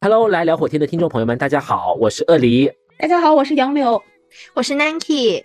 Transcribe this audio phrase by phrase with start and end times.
[0.00, 2.72] Hello，来聊火天的听众朋友们，大家好，我是鳄梨。
[2.98, 4.02] 大家好，我是杨柳，
[4.54, 5.44] 我是 Nanky。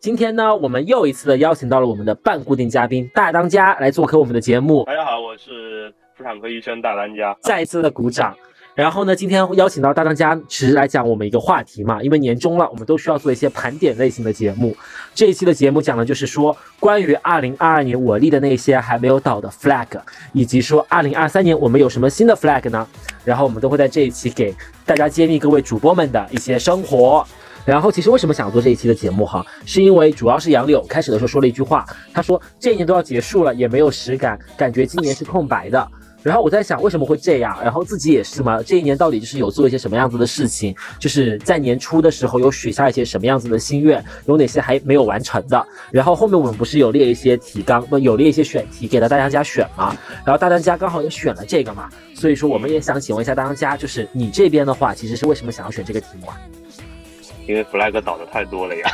[0.00, 4.84] 今天呢，我们又一次的邀请到了我们的半固定嘉宾大当家来做客我们的节目。
[4.84, 7.36] 大家好，我是妇产科医生大当家。
[7.42, 8.34] 再一次的鼓掌。
[8.76, 14.76] 然后呢，今天邀请到大当家，其实来讲我们一个话题嘛，因为年终了，我们都需要做一些盘点类型的节目。
[15.14, 19.86] 这一期的节目讲的就是说，关于二零二二年我立的那些还没有倒的 flag，
[20.34, 22.86] 以及说二零二三年我们有什么新的 flag 呢？
[23.24, 27.26] 然后我们都会在这一期给大家揭秘各位主播们的一些生活。
[27.64, 35.88] 然后其实为什么想做这一期的节目哈，是因为主要是杨柳开始的时候说了一句话，他说这一年都要结束了，也没有实感，感觉今年是空白的。
[36.26, 45.64] 然后我在想为什么会这样，然后自己也是嘛，这一年到底就是有做一些什么样子的事情，就是在年初的时候有许下一些什么样子的心愿，有哪些还没有完成的。
[45.92, 49.96] 然后后面我们不是有列一些提纲，不有列一些选题给了大家选嘛？
[50.24, 56.36] 然后大当家刚好也选了这个嘛，所以说我们也想请问一下大当家，就是你这边的话，其实是为什么想要选这个题目啊？
[57.46, 58.90] 因为 flag 倒的太多了呀。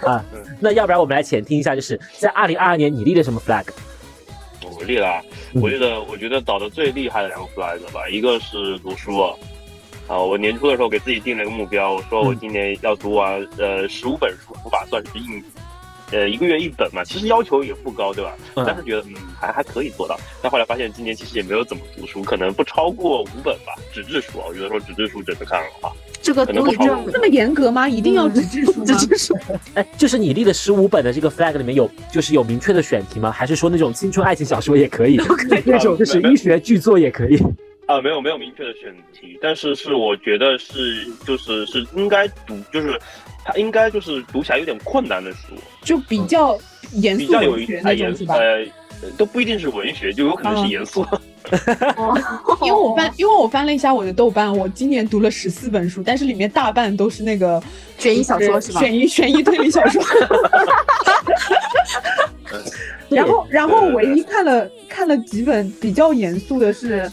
[0.08, 0.24] 啊，
[0.58, 3.64] 那要不然我们来浅听一下，就是在二零二二年你立了什么 flag？
[4.84, 9.18] 我立了，我觉得我觉得倒的最厉害的两个 flag 吧，一个是读书，
[10.06, 15.42] 啊，我年初的时候给自己定了一个目标，我说我今年要读完呃十五本书，不把算是硬，
[16.14, 18.34] 呃一个月一本嘛，其实要求也不高，对吧？
[18.54, 25.92] 但是觉得嗯还还可以做到，但后来发现今年其实也没有怎么读书，可能不超过五本吧，纸质书啊，我觉得说纸质书整个看的话。
[26.22, 27.86] 这个读这这么严格吗？
[27.86, 29.36] 一定要纸质书 纸质书？
[29.74, 33.30] 哎，就是你立的十五本的这个 flag 里面有，就是有明确的选题吗？
[33.30, 35.20] 还是说那种青春爱情小说也可以？
[35.66, 37.36] 那种就是医学巨作也可以？
[37.86, 42.98] 啊，没有没有明确的选题，但是是我觉得是就是是应该读，就是
[43.44, 46.58] 它应该就是读起来有点困难的书，就比较
[46.92, 48.34] 严肃文学那种是吧？
[48.36, 51.04] 呃，都不一定是文学，就有可能是严肃。
[52.64, 57.62] 因为我翻，因为我翻了一下我的豆瓣，我今年读了十四本书，但是里面大半都是那个
[57.98, 58.80] 悬疑小说，是吧？
[58.80, 60.02] 悬疑悬疑推理小说。
[63.10, 67.10] 然后，然后唯一看了看了几本比较严肃的是，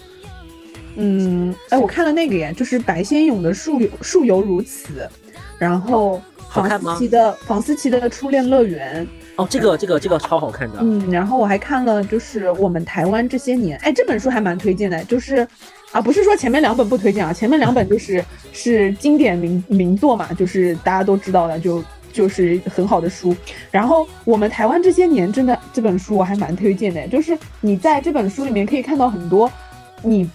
[0.95, 4.93] 嗯，哎，我看了那个耶，就是白先勇的《树树犹如此》，
[5.61, 9.05] 然后房思琪的房思琪的《初恋乐园》。
[9.35, 15.47] 哦，这个这个这个超好看的，嗯，然后我还看了，就是我们台湾这些年，哎，这本书还蛮推荐的，就是，
[15.91, 23.35] 啊，不是说前面两本不推荐啊，前面两本就是是经典名名作嘛，就是大家都知道的，就就是很好的书。
[23.69, 29.49] 然后我们台湾这些年真的这本书我还蛮推荐的，就是你在这本书里面可以看到很多
[30.01, 30.27] 你。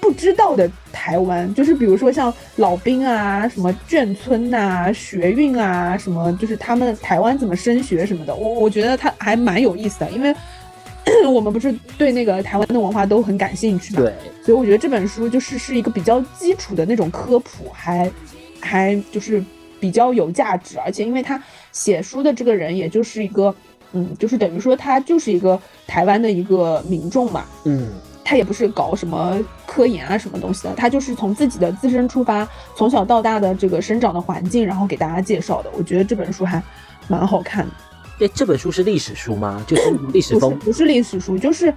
[0.00, 10.34] 不知道的台湾，就是比如说像老兵啊，什么眷村呐、学运啊，什么就是他们台湾怎么升学什么的，我我觉得他还蛮有意思的，因为
[11.30, 14.12] 我们不是对那个台湾的文化都很感兴趣嘛，对，
[14.42, 18.10] 所以我觉得这本书就是是一个比较基础的那种科普，还
[18.58, 19.44] 还就是
[19.78, 21.40] 比较有价值，而且因为他
[21.72, 23.54] 写书的这个人，也就是一个，
[23.92, 27.88] 嗯，就是等于说他就是一个台湾的一个民众嘛，嗯。
[28.30, 29.36] 他也不是搞什么
[29.66, 35.70] 科研啊什么东西的，他就是从自己的自身出发，从小到大的这个生长的环境，然后给大家介绍的。
[35.76, 36.62] 我觉得这本书还
[37.08, 37.72] 蛮好看的。
[38.20, 39.60] 对，这本书是历史书吗？
[39.66, 40.56] 就是历史风？
[40.60, 41.74] 不是历史书，就是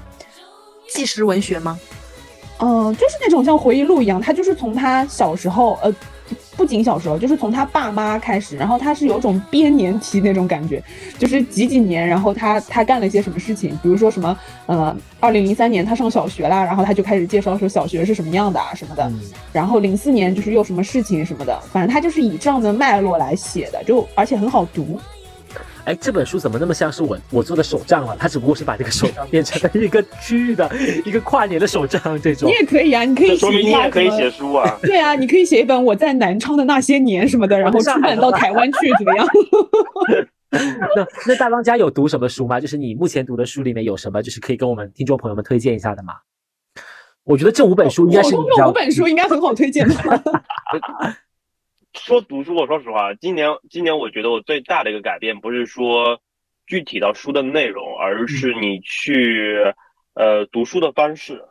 [0.94, 1.76] 纪实文学吗？
[2.60, 5.92] 嗯，就是那种像回忆录一样，他就是从他小时候，呃。
[6.56, 10.84] 不仅小时候，就是从他爸妈开始，然后他是有种编年体那种感觉，
[11.18, 19.12] 就是几几年，然后他他干了一些什么事情，比如说什么，呃，二零零三年他上小学啦，然后他就开始介绍说小学是什么样的啊什么的，
[19.52, 25.00] 然后零四年就是又什么事情什么的，反正他就是以这样的脉络来写的，就而且很好读。
[25.86, 28.16] 哎，这本书怎么那么像是我我做的手账了？
[28.18, 30.70] 它只不过是把这个手账变成了一个区域的
[31.06, 32.50] 一个跨年的手账这种。
[32.50, 34.78] 你也可以啊，你可以写你也可以写书啊。
[34.84, 39.28] 对啊，你可以写一本我在南昌的那些年什么的，然后出版到台湾去，怎么样？
[40.96, 42.60] 那那大当家有读什么书吗？
[42.60, 46.14] 就是你目前读的书里面有什么，就是可以跟我们听众朋友们推荐一下的吗？
[47.26, 49.96] 我觉得这五本书应该是这五本书应该很好推荐的。
[51.94, 56.20] 说读书，我说实话，今年今年我觉得我最大的一个改变不是说
[56.66, 59.74] 具体到书的内容，而是你去
[60.14, 61.44] 呃读书的方式。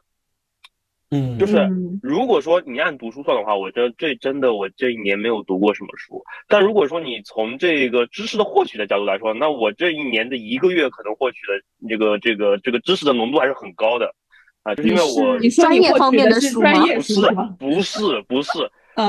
[1.10, 1.68] 嗯，就是
[2.02, 6.24] 如果说你按读书算的话，我这这真的我这一年没有读过什么书。
[6.48, 14.14] 但如果说你从这个知识的获取的角度来说，那我这一年的一个月可能获取的这个这个这个知识的浓度还是很高的
[14.62, 16.72] 啊，就是因为我专业方面的书吗？
[16.80, 17.20] 不是，
[17.58, 18.50] 不是，不是。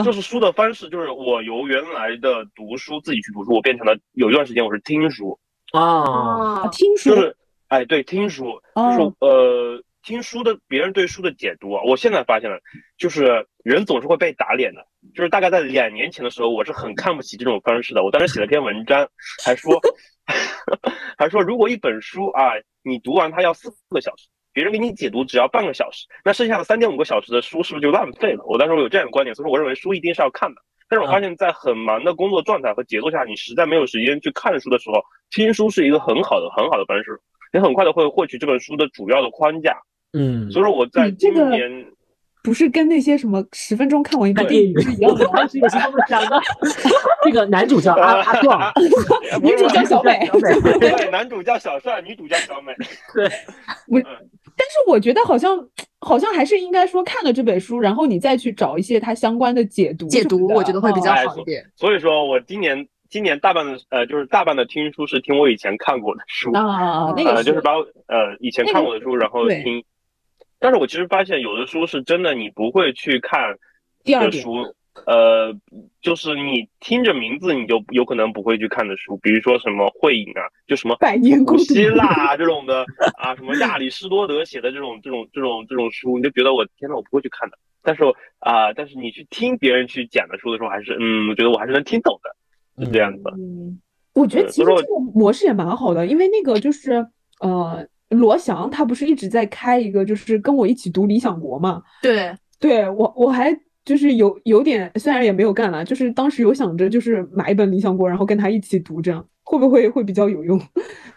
[0.04, 5.40] 就是书的方式，就是我由原来的读书自己去读书，我变成了有一段时间我是听书，
[5.72, 7.36] 啊，哦，听书就是
[7.68, 12.60] 哎，对，听书，就是哦呃，听书的别人对书的解读啊，我现在发现了，
[12.98, 14.86] 就是人总是会被打脸的。
[15.14, 18.04] 就是大概在两年前的时候，我是很看不起这种方式的。
[18.04, 19.06] 我当时写了篇文章，
[19.44, 19.78] 还说，
[21.18, 22.54] 还说如果一本书啊，
[22.84, 28.44] 你读完它要四个小时，别人给你解读只要半个小时，那剩下的三点五个小时的书是不是就浪费了？
[28.46, 30.62] 我当时我有这样的观点，所以说我认为书一定是要看的。
[30.90, 35.02] 但是我发现，在很忙的工作状态和节奏下，你实在没有时间去看书的时候，
[35.32, 37.20] 听书是一个很好的、很好的方式。
[37.52, 39.76] 你很快的会获取这本书的主要的框架。
[40.12, 41.86] 嗯，所以说我在今你这个年，
[42.44, 45.48] 不是跟那些什么十分钟看完一部电影是一样的 吗？
[45.48, 46.40] 这个是这么讲的。
[47.24, 48.72] 这个男主叫阿阿壮，
[49.42, 50.20] 女主叫小美。
[50.80, 52.76] 对，男主叫小帅，女主叫小美。
[54.56, 55.58] 但是我觉得好像
[56.00, 60.12] 好像还是应该说看了这本书，然后你再去找一些它相关的解读的。
[60.12, 61.66] 解读我觉得会比较哎好一点。
[61.76, 69.84] 所以说我今年今年大半的呃，就是大半的听书是听我以前看过的书，啊， 那个呃，就是把我呃以前看过的书，然后听。
[70.60, 73.56] 但是我其实发现有的书是真的你不会去看
[74.04, 74.74] 第二书，
[75.06, 75.54] 呃，
[76.02, 82.86] 就是你听着名字你就有可能不会去看的书，比如说什么会影啊，就什么百年古希腊啊这种的
[83.18, 87.58] 啊，什么亚里士多德写的这种这种这种这种书，你就觉得我天呐，我不会去看的。
[87.82, 88.04] 但是
[88.40, 93.32] 啊、但是你去听别人去讲的书的时候，还是嗯，我觉得我还是能听懂的，是这样子的。
[93.32, 93.82] 嗯，
[94.14, 97.06] 我觉得其实这个模式也蛮好的，因为那个就是
[97.42, 101.82] 呃，罗翔他不是一直在开一个，就是跟我一起读《理想国》嘛。
[102.02, 103.54] 对，对我我还
[103.86, 110.60] 就是有有点，虽然也没有干了，就是当时有想着就是买一本《理想国》，然后跟他一起读，这样会不会会比较有用？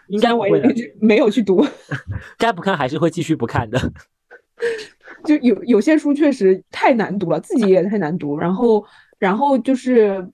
[0.09, 1.65] 应该我也没有去读，
[2.37, 3.79] 该不看还是会继续不看的。
[5.25, 8.85] 就有有些书确实太难读了，自己也太难读，然后
[9.19, 10.27] 然后就是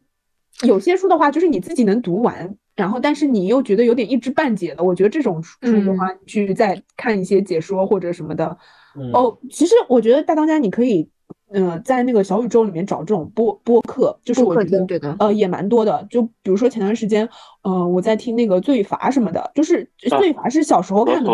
[0.64, 2.56] 有些书的话，就是你自己能读完。
[2.76, 8.58] 然后，但是你又觉得有点一知半解的，我觉得这种书的话，去再看一些解说或者什么的，
[8.96, 11.08] 嗯，哦，其实我觉得大当家你可以，
[11.54, 16.06] 呃，在那个小宇宙里面找这种播播客，就是我觉得对的呃也蛮多的。
[16.10, 17.30] 就比如说前段时间，
[17.62, 21.30] 呃，我在听那个罪罚什么的，就是啊罪罚是小时候看的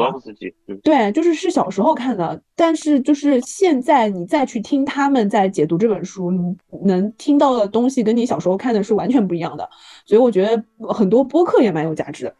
[0.83, 9.69] 对，就是是小时候看的，但是就是现在你再去听他们在解读这本书，你能听到的东西跟你小时候看的是完全不一样的，
[10.05, 10.61] 所以我觉得
[10.93, 12.35] 很多播客也蛮有价值的。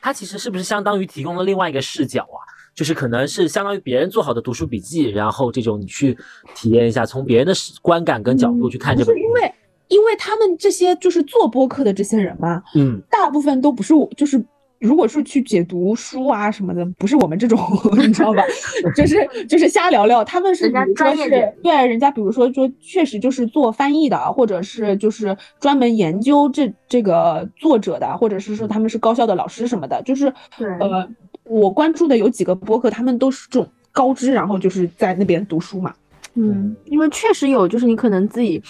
[0.00, 2.38] 它其实是不是相当于提供了另外一个视角啊？
[2.76, 6.16] 就是可能是相当于别人做好的读书笔记，然后这种你去
[6.54, 9.12] 体验一下，从别人的观感跟角度去看这本书。
[9.14, 9.54] 不是因为
[9.88, 14.44] 因为他们这些就是做播客的这些人嘛，嗯，大部分都不是我，就是
[14.78, 17.58] 如果是去解读书啊什么的，不是我们这种，
[17.96, 18.42] 你知道吧？
[18.94, 31.08] 就是就是瞎聊聊，他们是人家比如说是专业点对人家，比如说说确实就是做翻译的，或者是就是专门研究这这个作者的，或者是说他们是高校的老师什么的，就是对呃，
[31.48, 35.94] 我关注的有几个播客，他们都是这种高知，然后就是在那边读书嘛。
[36.34, 38.62] 嗯，因为确实有，就是你可能自己，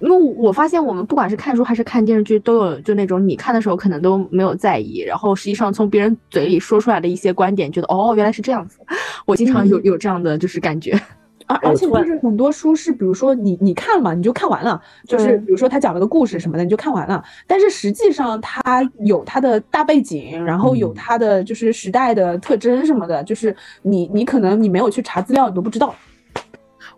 [0.00, 8.78] 因为我发现我们不管是看书还是看电视剧，都有就那种你看的时候可能都没有在意，然后实际上从别人嘴里说出来的一些观点，觉得哦原来是这样子，
[9.24, 11.00] 我经常有有这样的就是感觉。
[11.46, 17.22] 而而且就是很多书是，比如说你你看了嘛，你就看完了，就是比如说他讲了个故事什么的，你就看完了。
[17.46, 25.94] 但是实际上它有它的大背景，然后有嗯它的就是时代的特征什么的，就是你你可能你没有去查资料，你都不知道。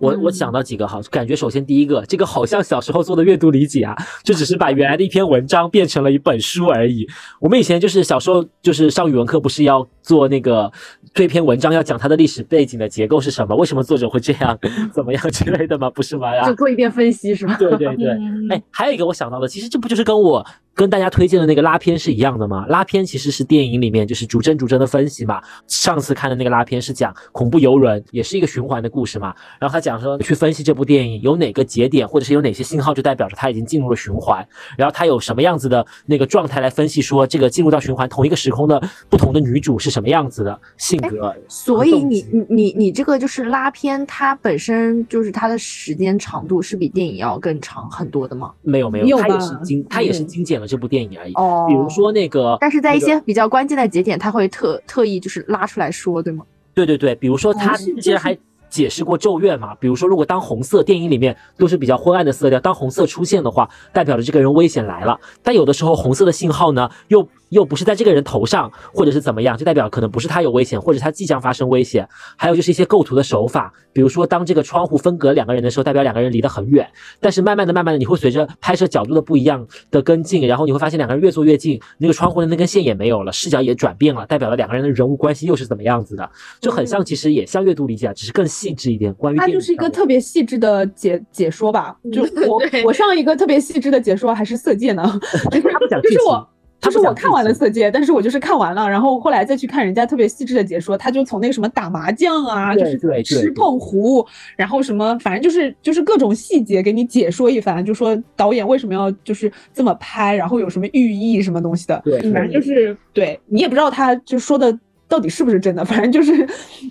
[0.01, 7.07] 我我想到几个哈，感觉首先第一个，这个好像小时候做的阅读理解啊，就只是把原来的一篇文章变成了一本书而已。
[7.41, 10.71] 我们以前就是小时候就是上语文课，不是要做那个
[11.13, 14.59] 这篇文章要讲它的历史背景的结构是什么，为什么作者会这样，
[14.93, 15.91] 怎么样之类的吗？
[15.91, 16.29] 不是吗？
[16.47, 17.57] 就，做一遍分析是吧？
[17.59, 18.11] 对对对，
[18.51, 20.45] 哎，还有一个我想到的，其实这不就是跟我
[20.79, 22.65] 跟大家推荐的那个拉片是一样的吗？
[22.69, 25.43] 拉片其实是电影里面就是逐帧逐帧的分析嘛。
[25.67, 29.35] 上次看的那个拉片是讲恐怖游轮，也是一个循环的故事嘛。
[29.59, 34.47] 然后他讲说去分析这部电影有哪个节点或者是有哪些信号，就代表着它已经进入了循环。
[34.77, 38.81] 然后他有什么样子的那个状态来分析说这个进入到循环同一个时空的
[39.11, 41.35] 不同的女主是什么样子的性格。
[41.49, 48.53] 所以你你你你这个就是拉片，它本身就是它的时间长度是比电影要更长很多的吗？
[48.63, 51.33] 没有没有，它也是精它也是嗯精简了这部电影而已。
[51.35, 56.45] 哦比如说那个，但是在一些比较关键的节点，他会特特意就是拉出来说，对吗？
[56.75, 58.39] 对对对，比如说他是就是之前还
[58.71, 65.19] 解释过咒怨嘛，比如说如果当红色电影里面都是比较昏暗的色调，当红色出现的话，代表着这个人危险来了。
[65.43, 72.09] 但有的时候红色的信号呢，又又不是在这个人头上，或者是怎么样，就代表可能不是他有危险，或者他即将发生危险。
[72.37, 76.89] 还有就是一些构图的手法，比如说当这个窗户分隔两个人的时候，代表两个人离得很远，
[77.21, 89.13] 但是慢慢的、慢慢的，你会随着拍摄角度的不一样的跟进，然后你会发现两个人越坐越近，那个窗户的那根线也没有了，视角也转变了，代表了两个人的人物关系又是怎么样子的，就很像，其实也像阅读理解，只是更细致一点。
[89.15, 95.03] 关于它就是一个特别细致的解解说吧，就 我我上一个特别细致的解说还是色戒呢，
[95.51, 95.63] 就是
[96.03, 96.49] 就是我。
[96.81, 104.25] 就是我看完了《色戒》，但是我就是看完了，然后后来再去看人家特别细致的解说，他就从那个什么打麻将啊，就是吃碰胡，
[104.57, 116.47] 然后什么，反正就是就是各种细节给你解说一番，就说导演为什么要就是这么拍，然后有什么寓意什么东西的，对，反正就是对你也不知道他就说的到底是不是真的，反正就是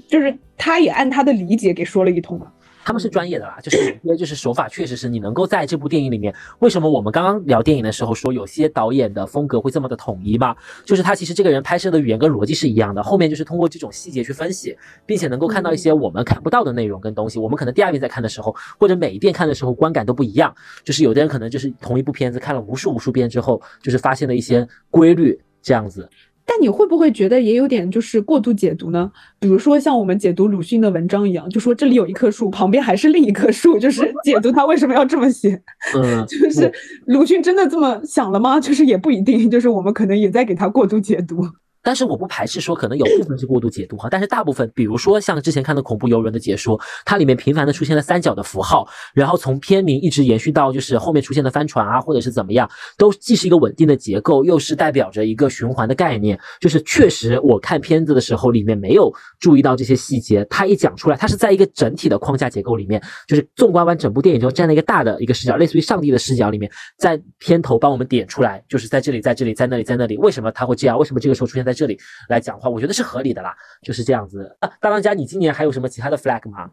[0.08, 2.48] 就是他也按他的理解给说了一通嘛。
[2.88, 10.56] 他们是专业的啦，就是有些就是手法确实是你能够在这部电影里面，为什么我们刚刚聊电影的时候说有些导演的风格会这么的统一嘛？
[10.86, 14.74] 就是他其实这个人拍摄的语言跟逻辑是一样的，后面就是通过这种细节去分析，
[15.06, 17.38] 并且能够看到一些我们看不到的内容跟东西。
[17.38, 20.56] 我们可能第二遍再看的时候，或者每一遍看的时候观感都不一样。
[20.86, 26.10] 就是有的人可能就是同一部片子看了无数无数遍之后，就是发现了一些规律这样子。
[26.50, 29.12] 但你会不会觉得也有点就是过度解读呢？
[29.38, 35.62] 比如说像我们解读鲁迅的文章一样，就说这里有一棵树，旁边还是另一棵树，就是 解读他为什么要这么写。
[35.94, 36.72] 嗯， 就是
[37.08, 38.60] 鲁迅真的这么想了吗？
[38.62, 41.46] 就是也不一定，就是我们可能也在给他过度解读。
[41.88, 56.38] 但是我不排斥说，可能有部分是过度解读哈，但是大部分，比如说像之前看的《恐怖游轮》的解说，它里面频繁的出现了三角的符号，然后从片名一直延续到就是后面出现的帆船啊，或者是怎么样，都既是一个稳定的结构，又是代表着一个循环的概念。
[56.60, 71.00] 就是确实我看片子的时候，里面没有注意到这些细节，它一讲出来，它是在一个整体的框架结构里面，就是纵观完整部电影之后，站在一个大的一个视角，类似于上帝的视角里面，在片头帮我们点出来，就是在这里，在这里，在那里，在那里，为什么他会这样？
[71.00, 71.77] 为什么这个时候出现在？
[71.78, 71.98] 这里
[72.30, 74.70] 来讲话，我觉得是合理的啦，就是这样子啊。
[74.82, 76.72] 大当家，你今年还有什么其他的 flag 吗？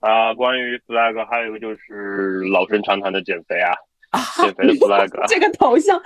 [0.00, 3.70] 啊，关于 flag 还有一个就是老生常谈的减肥啊，
[4.42, 5.08] 减肥的 flag。
[5.28, 6.00] 这个头像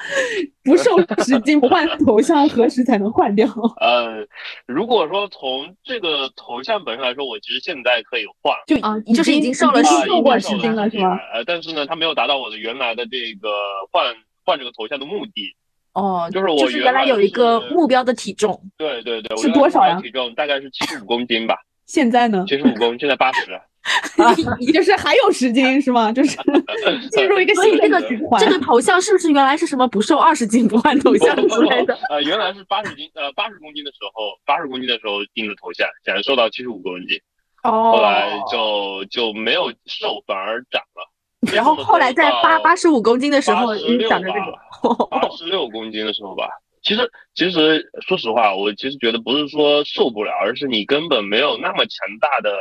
[0.63, 3.47] 不瘦十斤不换 头像，何时才能换掉？
[3.81, 4.27] 呃，
[4.67, 11.17] 如果说从这个头像本身来说，我其实现在可以换，就啊，就是已经瘦了瘦过十斤了，是吗？
[11.33, 13.49] 呃，但是呢，它没有达到我的原来的这个
[13.91, 14.15] 换
[14.45, 15.57] 换这个头像的目的。
[15.97, 19.99] 哦，就是我就是原来有一个目标的体重，对对对，是多少呀？
[20.03, 21.57] 体重大概是七十五公斤吧。
[21.87, 22.45] 现在呢？
[22.47, 23.59] 七十五公斤，现在八十。
[24.59, 26.13] 你就是还有十斤是吗？
[26.13, 26.37] 就是
[27.13, 28.39] 进入一个新的循环。
[28.45, 31.97] 这个头像是不是原来是什么不瘦二十斤不换头像之类的？
[32.11, 37.19] 呃，原来是八十斤，呃，八十公斤的时候，八十公斤的时候定的头像，现在瘦到七十五公斤。
[37.63, 37.93] 哦。
[37.93, 41.09] 后来就就没有瘦，反而长了。
[41.55, 46.49] 然后后来在八八十五公斤的时候，你想着这个 八十六公斤的时候吧。
[46.83, 52.57] 其实其实说实话，我其实觉得不是说受不了，而是你根本没有那么强大的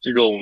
[0.00, 0.40] 这种，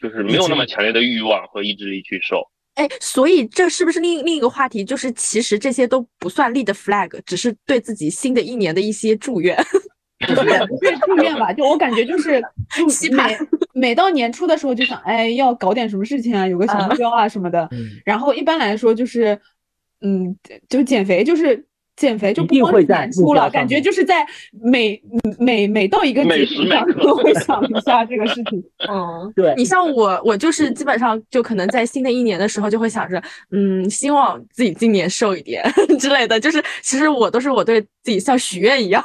[0.00, 2.40] 就是没有那么强烈的欲望和意志力去瘦。
[2.76, 4.84] 哎，所以这是不是另另一个话题？
[4.84, 9.56] 就是其实这些都不算立的 flag，只是对自己新的一年的一些祝愿。
[10.26, 11.52] 不是不是住院吧？
[11.52, 12.42] 就我感觉就是
[13.10, 13.38] 每
[13.72, 17.68] 每到年初的时候就想，哎，要搞点什么事情啊，有个小目标啊什么的。
[18.04, 19.38] 然后一般来说就是，
[20.00, 20.36] 嗯，
[20.68, 21.66] 就减肥就是。
[22.02, 24.26] 减肥就不光是年初了，感觉就是在
[24.60, 25.00] 每
[25.38, 28.60] 每每到一个节日上都会想一下这个事情。
[28.90, 35.62] 嗯， 对你像我，我就是基本上就可能在新的一年的时候就会想着，嗯，希望自己今年瘦一点
[36.00, 36.40] 之类的。
[36.40, 39.04] 就是其实我都是我对自己像许愿一样，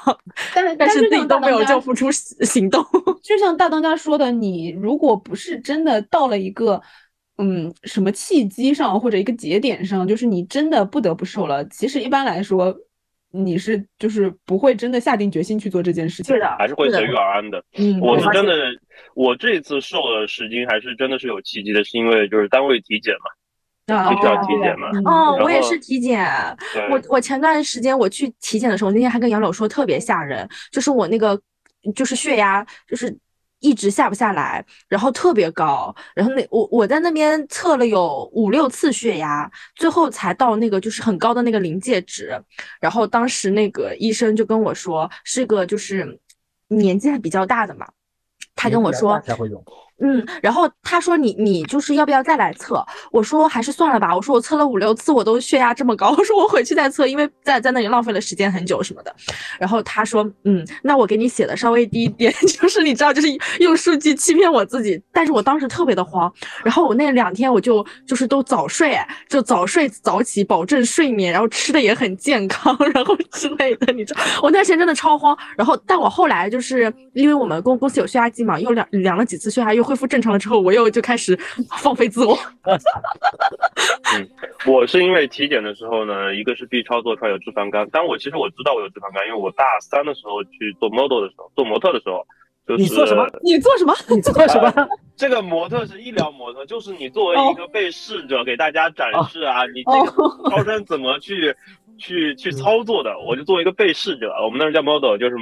[0.56, 2.84] 但是但是自己都没有就付出行动。
[3.22, 6.82] 就像大当家说的，你如果不是真的到了一个。
[7.40, 11.64] 嗯，什么契机上或者一个节点上，就是你真的不得不瘦了。
[11.66, 12.76] 其实一般来说，
[13.44, 17.64] 你是就是不会真的下定决心去做这件事情，是的，还是会随遇而安的。
[17.78, 18.54] 嗯，我是真的，
[19.14, 24.90] 我这次瘦了十斤，还是真的是有契机的，是因为就是单位体检嘛，必须要体检嘛。
[25.06, 26.26] 哦，我也是体检。
[26.90, 31.40] 我我前段时间我去体检的时候，那天还跟杨柳说特别吓人，就是我那个
[31.96, 33.16] 就是血压就是。
[33.60, 42.40] 一直下不下来，然后特别高，然后那我我在那边测了有五六次血压，最后才到那个就是很高的那个临界值，
[42.80, 46.20] 然后当时那个医生就跟我说是个就是
[46.68, 47.88] 年纪还比较大的嘛，
[48.56, 49.20] 他跟我说
[50.00, 52.86] 嗯，然后他说你你就是要不要再来测？
[53.12, 54.16] 我说还是算了吧。
[54.16, 56.14] 我说我测了五六次，我都血压这么高。
[56.18, 59.16] 我说我回去再测，因为在在那里浪费了时间很久什么的。
[59.60, 63.28] 然后他说，嗯，那我给你写的稍微低一点， 就是你知道，就是
[63.60, 65.02] 用数据欺骗我自己。
[65.12, 66.32] 但是我当时特别的慌，
[66.64, 68.96] 然后我那两天我就就是都早睡，
[69.28, 73.92] 就早睡早起，保证睡眠，然后吃的也很健康， 然后之类的。
[73.94, 75.36] 你知道，我那时间真的超慌。
[75.58, 79.87] 然后，但我后来就是因为我们公公司有血压计嘛，又量量了几次血压，又。
[79.88, 81.34] 恢复正常了之后，我又就开始
[81.82, 82.38] 放飞自我。
[84.14, 84.30] 嗯，
[84.66, 92.26] 我是因为体检的时候呢，一个是 B 超做出来有脂肪肝，但我其实我知道我有脂肪肝，因为我大三的时候去做 model 的时候，做模特的时候，
[92.68, 93.26] 就是你做什么？
[93.42, 93.94] 你做什么？
[94.10, 94.74] 你做什么？
[95.16, 101.56] 这个模特是医疗模特，就是你作为一个被试者给大家展示啊，你这个超声怎么去
[101.98, 105.36] 去去操作的，我就作为一个被试者，我们那时候叫 model，就是。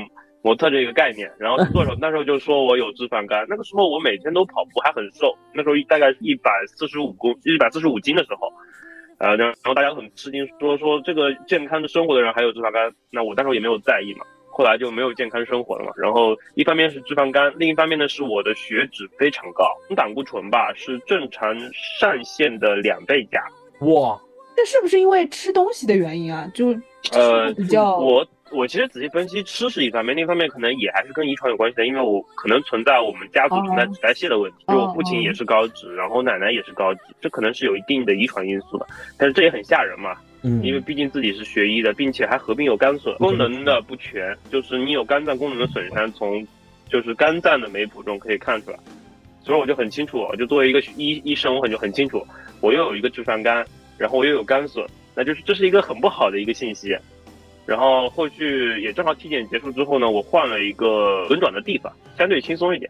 [0.45, 8.53] 模特这个概念，然后做手 那时候就说我有脂肪肝，那个时候我每天都跑步，还很瘦，那时候大概一百四十五公一百四十五斤的时候，
[9.17, 15.91] 呃，然后大家都很吃惊，说说这个健康的生活的人还有脂肪肝，那我那时候也没有在意嘛，后来就没有健康生活了嘛。
[15.97, 21.57] 然后一方面是脂肪肝，另一方面呢是我的血脂非常高，胆固醇吧是正常
[21.99, 23.41] 上限的两倍加。
[23.87, 24.21] 哇，
[24.55, 26.47] 这是不是因为吃东西的原因啊？
[26.53, 26.67] 就
[27.13, 28.23] 呃比较我。
[28.51, 38.85] 我其实仔细分析，吃是一方面，另一方面可能也还是跟遗传有关系的，因为我可能存在我们家族存在脂代谢的问题，就我父亲也是高脂，然后奶奶也是高脂，这可能是有一定的遗传因素的。
[39.17, 46.45] 但是这也很吓人嘛，嗯，因为毕竟自己是学医的，并且还合并有肝损功能的不全，就是你有肝脏功能的损伤，从
[46.87, 48.77] 就是肝脏的酶谱中可以看出来。
[49.43, 52.25] 所以我就很清楚，我就作为一个医医生，我很就很清楚，
[52.61, 53.65] 我又有一个脂肪肝，
[53.97, 54.85] 然后我又有肝损，
[55.15, 56.95] 那就是这是一个很不好的一个信息。
[57.65, 62.89] 然后后续也正好体检结束之后呢，我换了一个轮转的地方，相对轻松一点，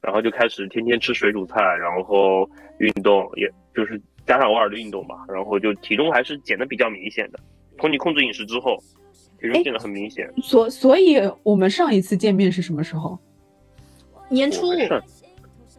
[0.00, 7.38] 然后就开始天天吃水煮菜，然后运动，也就是加上偶尔的运动吧，然后就体重还是减的比较明显的。
[7.78, 8.78] 从你控制饮食之后，
[9.38, 10.32] 体重减的很明显。
[10.42, 13.18] 所所以，我们上一次见面是什么时候？
[14.30, 14.72] 年初。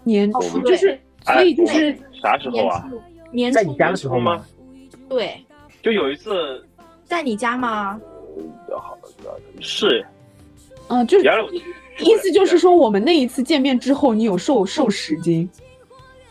[0.03, 2.87] 年初就是，所以就是啥时候啊？
[3.31, 4.45] 年在你家的时候吗？
[5.09, 5.43] 对。
[5.81, 6.63] 就有一次。
[7.03, 7.99] 在你家吗？
[8.71, 8.97] 好，
[9.59, 10.05] 是，
[10.87, 11.25] 嗯，就是
[11.99, 15.49] 意思就是说，我们那一次见面之后，你有瘦瘦十斤，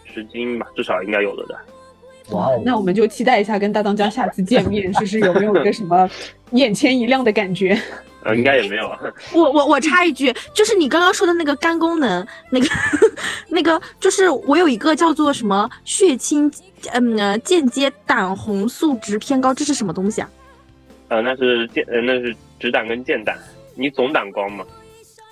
[0.05, 1.59] 十斤吧，至少应该有的的。
[2.31, 6.09] 哇哦，那我们就期待一下跟大当家下次见面， 试试有没有一个什么
[6.53, 7.81] 眼前一亮的感觉。
[8.25, 8.91] 呃，应该也没有。
[9.33, 12.67] 我我我插一句，就是你刚刚说的那个肝功能，那个
[13.49, 16.51] 那个，就是我有一个叫做什么血清，
[16.93, 20.29] 嗯，间接胆红素值偏高，这是什么东西啊？
[21.09, 23.37] 呃，那是健，呃，那是直胆跟健胆。
[23.75, 24.65] 你总胆高吗？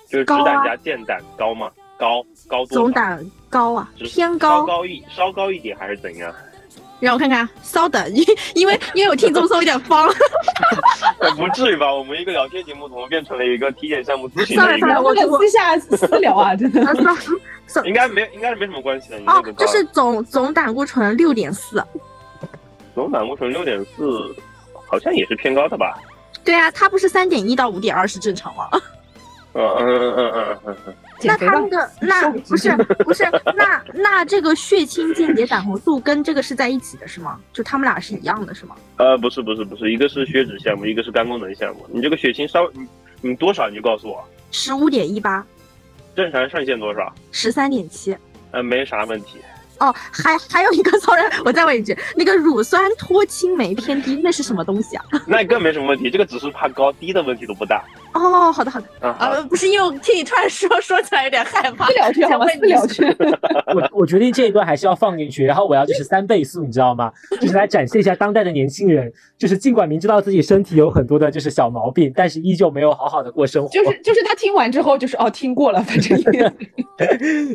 [0.07, 1.71] 就是直胆加健胆高吗？
[1.97, 4.59] 高高多总胆高啊，偏高。
[4.59, 6.33] 稍高一稍高一点还是怎样？
[7.01, 10.09] 让我看看，稍等，因因为因为我听众说有点方。
[11.37, 11.93] 不至于吧？
[11.93, 14.55] 我们一个聊天节目怎么变成了一个体检项目咨询？
[14.55, 16.81] 算了算了，我们私下私聊啊，真的。
[17.83, 19.17] 应该没，应该是没什么关系的。
[19.25, 21.83] 哦，这是总总胆固醇六点四。
[22.93, 24.33] 总胆固醇六点四。
[24.87, 25.97] 好像也是偏高的吧？
[26.43, 28.69] 对啊，它不是三点一到五点二是正常吗？
[29.53, 30.93] 嗯嗯嗯嗯嗯嗯嗯。
[31.23, 33.23] 那它那个那不是不是
[33.55, 37.39] 那那这个血清间谍胆红素跟这个是在一起的是吗？
[37.53, 38.75] 就他们俩是一样的是吗？
[38.97, 41.87] 呃，不是不是不是，一个是血脂项目，一个是肝功能项目。
[41.89, 42.85] 你这个血清稍你
[43.21, 44.21] 你多少你就告诉我。
[44.51, 45.45] 十五点一八。
[46.15, 47.13] 正常上限多少？
[47.31, 48.15] 十三点七。
[48.51, 49.39] 呃，没啥问题。
[49.79, 55.03] 哦，还还有一个骚人，我再问一句，那个乳酸脱氢酶偏低，那是什么东西啊？
[55.27, 57.83] 那更没什么问题，这个只是怕高低的问题都不大。
[58.13, 62.45] 哦，好的好的，啊，不是因为我听你突然说说起来有点害怕，不聊去，好吗？
[62.47, 63.03] 私聊去。
[63.75, 67.11] 我我决定这一段还是要放进去，然后我要就是三倍速，你知道吗？
[67.41, 73.69] 就是来展现一下当代的年轻人，就是尽管明知道自己身体有很多的就是小毛病，但是依旧没有好好的过生活。
[73.69, 76.15] 就是就是他听完之后就是哦听过了，反正。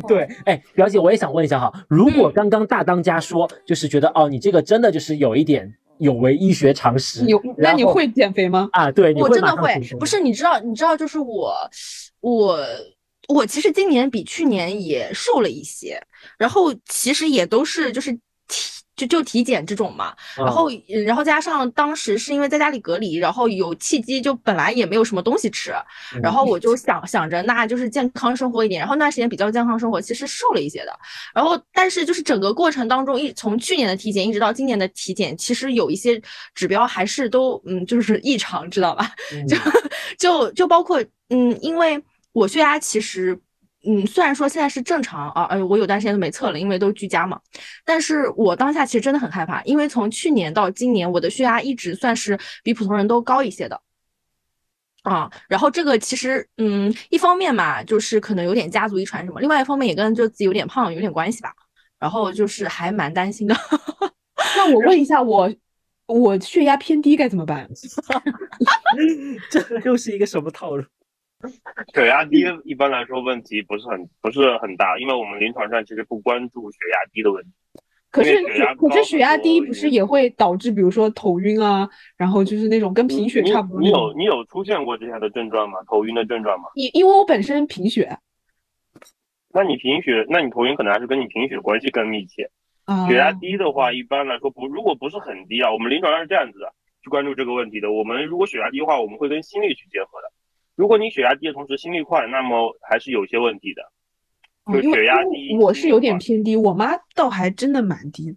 [0.07, 5.73] 对，哎，表姐，我也想问一下哈，如果刚刚大当家说就是觉得哦你这个真的就是有一点。
[5.97, 8.67] 有违医学常识，你那你会减肥吗？
[8.71, 11.55] 啊，对，我真的会，不是你知道，你知道，就是我，
[12.21, 12.57] 我，
[13.27, 16.01] 我其实今年比去年也瘦了一些，
[16.39, 18.17] 然后其实也都是就是。
[19.01, 20.69] 就就体检这种嘛，然后
[21.05, 25.73] 然后加上当时是因为在家里隔离，然后有契机，就本来也没有什么东西吃，
[26.21, 30.91] 然后我就想想着那就是健康生活一点，然后那段时间比较健康生活，其实瘦了一些的，
[31.33, 36.21] 然后但是就是整个过程当中，一从去年的体检一直到今年的体检，其实有一些
[36.53, 39.11] 指标还是都嗯就是异常，知道吧？
[39.47, 39.57] 就
[40.17, 42.01] 就就包括嗯，因为
[42.33, 43.39] 我血压其实。
[43.87, 47.39] 嗯，虽然说现在是正常啊，哎，我有段时间都没测了，因为都居家嘛。
[47.83, 53.81] 但是我当下其实真的很害怕，因为从去年到今年，我的血压一直算是比普通人都高一些的。
[55.03, 61.51] 啊，然后这个其实，嗯，一方面嘛，就是可能有点家族遗传什么，另外一方面也跟就自己有点胖有点关系吧。
[61.97, 63.55] 然后就是还蛮担心的。
[64.57, 65.51] 那我问一下，我
[66.05, 67.67] 我血压偏低该怎么办？
[69.49, 70.83] 这又是一个什么套路？
[71.93, 77.49] 血压低一般来说问题不是很不是很大，因为我们临床上其实不关注血压低的问题。
[78.11, 78.43] 可是
[78.75, 83.89] 可是血压低不是也会导致，比如说头晕啊，然后就是那种跟贫血差不多你。
[83.89, 85.79] 有你有出现过这样的症状吗？
[85.87, 86.67] 头晕的症状吗？
[86.75, 88.17] 因因为我本身贫血
[89.53, 92.49] 那你贫血，那你头晕可能还是跟你贫血关系更密切。
[92.83, 96.73] 啊，血压低的话，一般来说不，如果不是很低啊，我们临床上是这样子的，
[97.03, 97.93] 去关注这个问题的。
[97.93, 100.31] 我们如果血压低的话，我们会跟心率去结合的。
[100.75, 103.81] 如果你血压低的同时心率快，那么还是有些问题的。
[104.73, 108.35] 就血压低我是有点偏低，我妈倒还真的蛮低，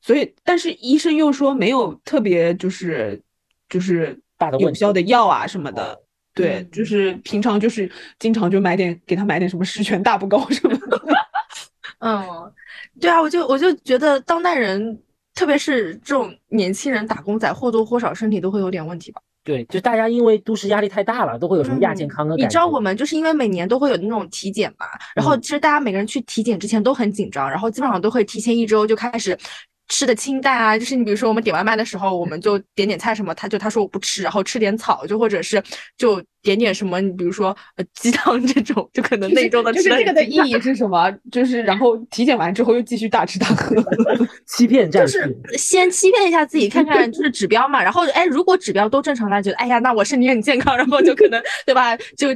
[0.00, 3.22] 所以但是医生又说没有特别就是
[3.68, 6.02] 就是大的有效的药啊什么的。
[6.34, 11.00] 对，嗯就是平常就是经常就买点给他买点什么十全大补膏什么的。
[12.00, 12.52] 嗯，
[13.00, 15.00] 对啊，我就我就觉得当代人，
[15.34, 19.22] 特别是这种年轻人打工仔，或多或少身体都会有点问题吧。
[19.44, 22.36] 对，就大家因为都市压力太大了，都会有什么亚健康的。
[22.36, 29.36] 嗯你知道我们就是因为每年都会有那种体检嘛，然后嗯其实大家每个人去体检之前都很紧张，然后基本上都会提前一周就开始。
[29.88, 35.62] 吃的清淡啊，就是你比如说我们点外卖的时候，我们就点点菜什么，他就他说我不吃，然后吃点草，就或者是
[35.98, 41.12] 就点点什么，你比如说呃鸡汤这种，就可能那周的就是这个的意义是什么？
[41.30, 43.74] 就是然后体检完之后又继续大吃大喝。
[44.46, 52.28] 欺骗战就，是先欺骗一下自己，看看就是指标嘛，然后哎，如果指标都正常，那觉得哎呀，那我身体很健康，然后就可能对吧，就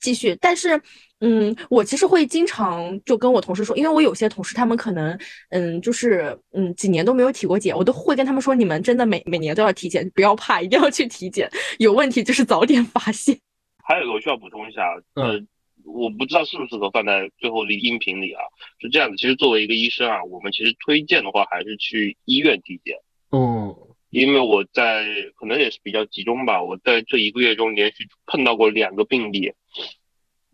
[0.00, 0.36] 继续。
[0.40, 0.80] 但是，
[1.26, 13.38] 嗯，我其实会经常就跟我同事说，因为我有些同事他们可能嗯，就是嗯几年都没有体过检，我都会跟他们说，你们真的每每年都要体检，不要怕，一定要去体检，有问题就是早点发现。
[13.82, 14.82] 还有一个我需要补充一下，
[15.14, 15.40] 呃，
[15.84, 18.42] 我不知道适不适合放在最后的音频里啊。
[18.80, 22.98] 是这样的，其实作为一个医生啊，我们其实推荐的话还是去医院体检，
[23.30, 23.74] 嗯，
[24.10, 25.06] 因为我在
[25.36, 29.52] 可能也是比较集中吧，我在这一个月中连续碰到过两个病例，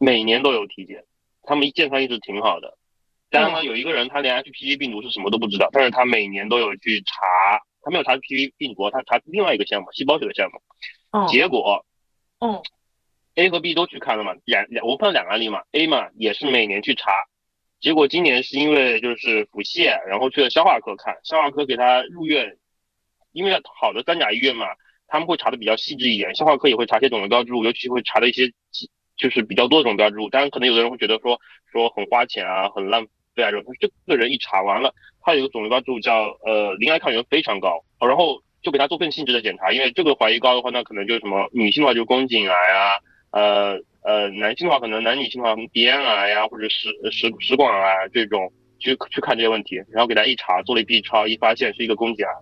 [0.00, 1.04] 每年都有体检，
[1.42, 2.78] 他们健康一直挺好的。
[3.28, 7.14] 但是呢，有一个人他连 HPV 病毒是什么都不知道，但是他每年都有去查，
[7.82, 10.58] 他没有查 HPV 病毒，他查另外一个项目，细胞学的项目，
[11.12, 11.84] 嗯结果
[12.40, 12.60] 嗯
[13.34, 17.12] A 和 B 都去看了嘛，两两我碰到两个案例嘛，A 嘛也是每年去查，
[17.78, 22.56] 结果今年是因为就是腹泻，然后去了消化科看，消化科给他入院，
[23.32, 24.66] 因为好的三甲医院嘛，
[25.06, 28.50] 他们会查的比较细致一点，消化科也会查一些肿瘤标志物，尤其会查的一些
[29.20, 31.38] 就是比较多的种标志物，当然可能有的人会觉得说
[31.70, 42.98] 说很花钱啊，很浪费啊这种，这个人一查完了，他有个肿瘤标志物叫呃鳞癌抗原非常高，然后就给他做更细致的检查，因为这个怀疑高的话，那可能就是什么女性的话就宫颈癌啊。
[43.32, 52.32] 呃呃，男性的话可能男女性的话，鼻咽癌呀、或者食食食管癌啊这种，去去看这些问题，然后给他一查，做了 B 超，一发现是一个宫颈癌。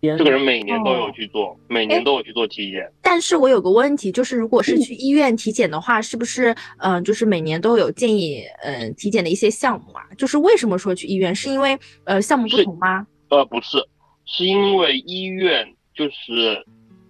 [0.00, 2.90] 天这个人每年都有哦去做，每年都有去做体检。
[3.02, 10.02] 但是我有个问题，就是如果是去医院体检的话，是不是嗯、呃就是每年都有建议嗯、呃体检的一些项目啊？
[10.16, 11.34] 就是为什么说去医院？
[11.34, 13.06] 是因为呃项目不同吗？
[13.30, 13.78] 呃，不是，
[14.24, 16.64] 是因为医院就是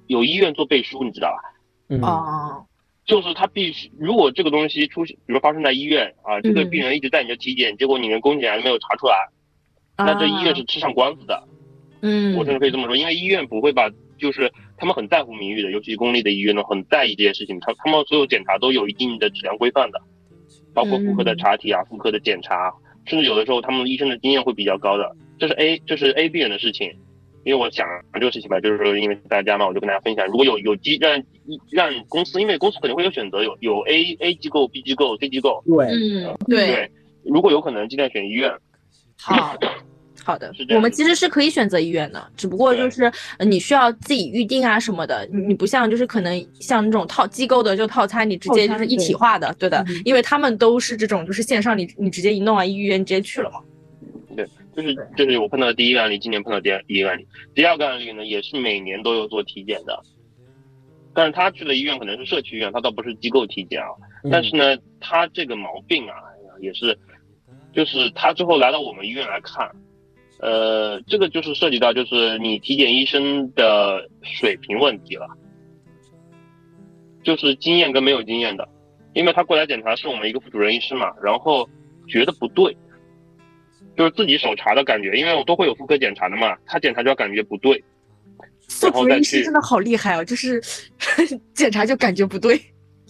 [0.06, 1.58] 有医院做背书，你知道吧？
[1.90, 2.64] 嗯，哦，
[3.04, 9.14] 就是他必须，如果这个东西出现，比如发生在医院啊，这个嗯病人一直在你这体检，结果你连宫颈癌没有查出来，
[9.98, 11.48] 那这医院是吃上官司的。
[12.02, 17.58] 嗯，我甚至可以这么说，因为医院不会把，就是他们很在乎名誉的，尤其公立的医院呢，很在意这件事情。
[17.60, 20.00] 他他们所有检查都有一定的质量规范的，
[20.74, 22.72] 包括妇科的查体啊、妇科的检查，
[23.06, 25.10] 甚至有的时候他们医生的经验会比较高的。
[25.38, 26.92] 这是 A，这是 A 病人的事情。
[27.44, 31.22] 因为我想这个事情吧，就是说因为大家嘛，我就跟大家分享，如果有有机让
[31.70, 36.90] 让公司，因为公司肯定会有选择，有有 A A 机构、B 机构、C 机构，对，嗯，对，对，
[37.24, 38.52] 如果有可能尽量选医院。
[39.18, 39.56] 好。
[40.28, 53.60] 好的我们其实是可以选择医院的，只不过就是呃你需要自己预定啊什么的，你你不像就是可能像那种套机构的就套餐，你直接就是一体化的，对的，嗯因为他们都是这种就是线上你你直接一弄完医院直接去了嘛。
[54.36, 59.98] 对就是就是我碰到的第一个案例，今年碰到第二第一个案例，第二个案例呢也是每年都有做体检的，
[61.14, 63.88] 但是他去的医院可能是社区医院，他倒不是机构体检啊。
[64.24, 66.12] 嗯但是呢，他这个毛病啊，
[66.60, 66.98] 也是，
[67.72, 69.70] 就是他最后来到我们医院来看，
[70.40, 75.26] 呃，这个就是涉及到就是你体检医生的水平问题了，
[77.22, 78.68] 就是经验跟没有经验的。
[79.14, 81.68] 因为他过来检查是我们一个副主任医师嘛，然后
[82.06, 82.76] 觉得不对，
[83.96, 87.82] 就是自己手查的感觉，因为我都会有妇科检查的嘛，他检查就要感觉不对，
[88.68, 90.62] 副主任医师真的好厉害哦，就是
[91.54, 92.60] 检查就感觉不对。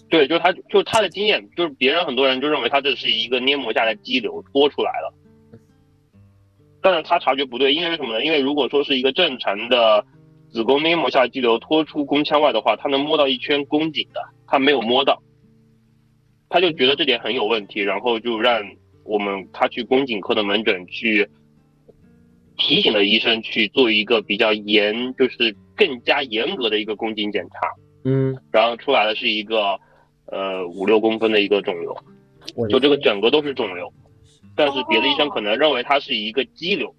[0.09, 5.13] 对，就是他，就他的经验，就是别人很多人就认为他这是一个黏膜下的肌瘤多出来了，
[6.81, 8.25] 但是他察觉不对，因为什么呢？
[8.25, 10.05] 因为如果说是一个正常的
[10.51, 15.23] 子宫内膜下肌瘤脱出宫腔外的话，他能摸到一圈宫颈的，他没有摸到，
[16.49, 18.63] 他就觉得这点很有问题，然后就让
[19.05, 21.29] 我们他去宫颈科的门诊去
[22.57, 27.69] 提醒了医生去做一个比较严，就是更加严格的一个宫颈检查，
[28.05, 29.79] 嗯，然后出来的是一个。
[30.31, 31.97] 呃，五六公分的一个肿瘤，
[32.69, 33.91] 就这个整个都是肿瘤，
[34.59, 36.93] 但是别的医生可能认为它是一个肌瘤，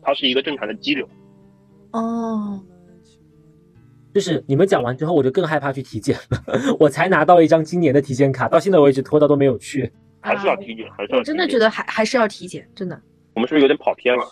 [0.00, 1.06] 它是一个正常的肌瘤。
[1.92, 2.58] 哦，
[4.14, 6.42] 就是你们讲完之后，我就更害怕去体检了。
[6.80, 9.92] 我才拿到一张今年的体检卡，到现在为止拖到都没有去。
[10.20, 11.18] 还是要体检，还是要。
[11.18, 12.98] 我真的觉得还还是要体检，真的。
[13.34, 14.24] 我们是不是有点跑偏了？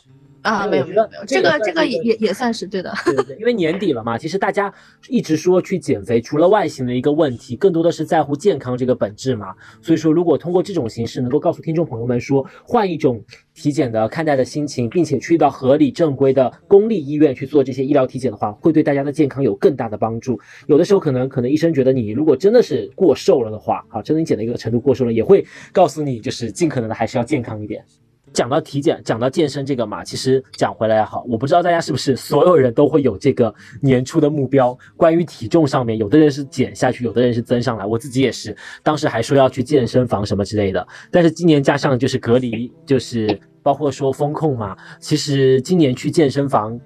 [0.47, 4.73] 啊，没有没有没有，这个这个也也也算是对的，对对对，因为年底了嘛，其实大家
[5.09, 9.53] 一直说去减肥，除了外形的一个问题，更多的是在乎健康这个本质嘛。
[9.83, 13.21] 所以说，如果通过这种形式能够告诉听众朋友们说，换一种
[13.55, 20.39] 体检的看待的心情，并且去到合理正规的公立医院去做这些医疗体检的话，会对大家的健康有更大的帮助。
[20.69, 27.85] 有的时候可能可能医生觉得你如果真的是过瘦了的话，啊，真的你减的一个程度过瘦了，也会告诉你就是尽可能的还是要健康一点。
[28.33, 34.77] 讲到体检，讲到健身这个嘛，其实讲回来也好，我不知道大家是不是所有人都会有这个年初的目标。
[34.97, 37.87] 关于体重上面，有的人是减下去，有的人是增上来。
[37.87, 40.87] 我自己也是，当时还说要去健身房什么之类的。
[41.11, 46.79] 但是今年加上就是隔离，就是包括说风控嘛，其实今年去健身房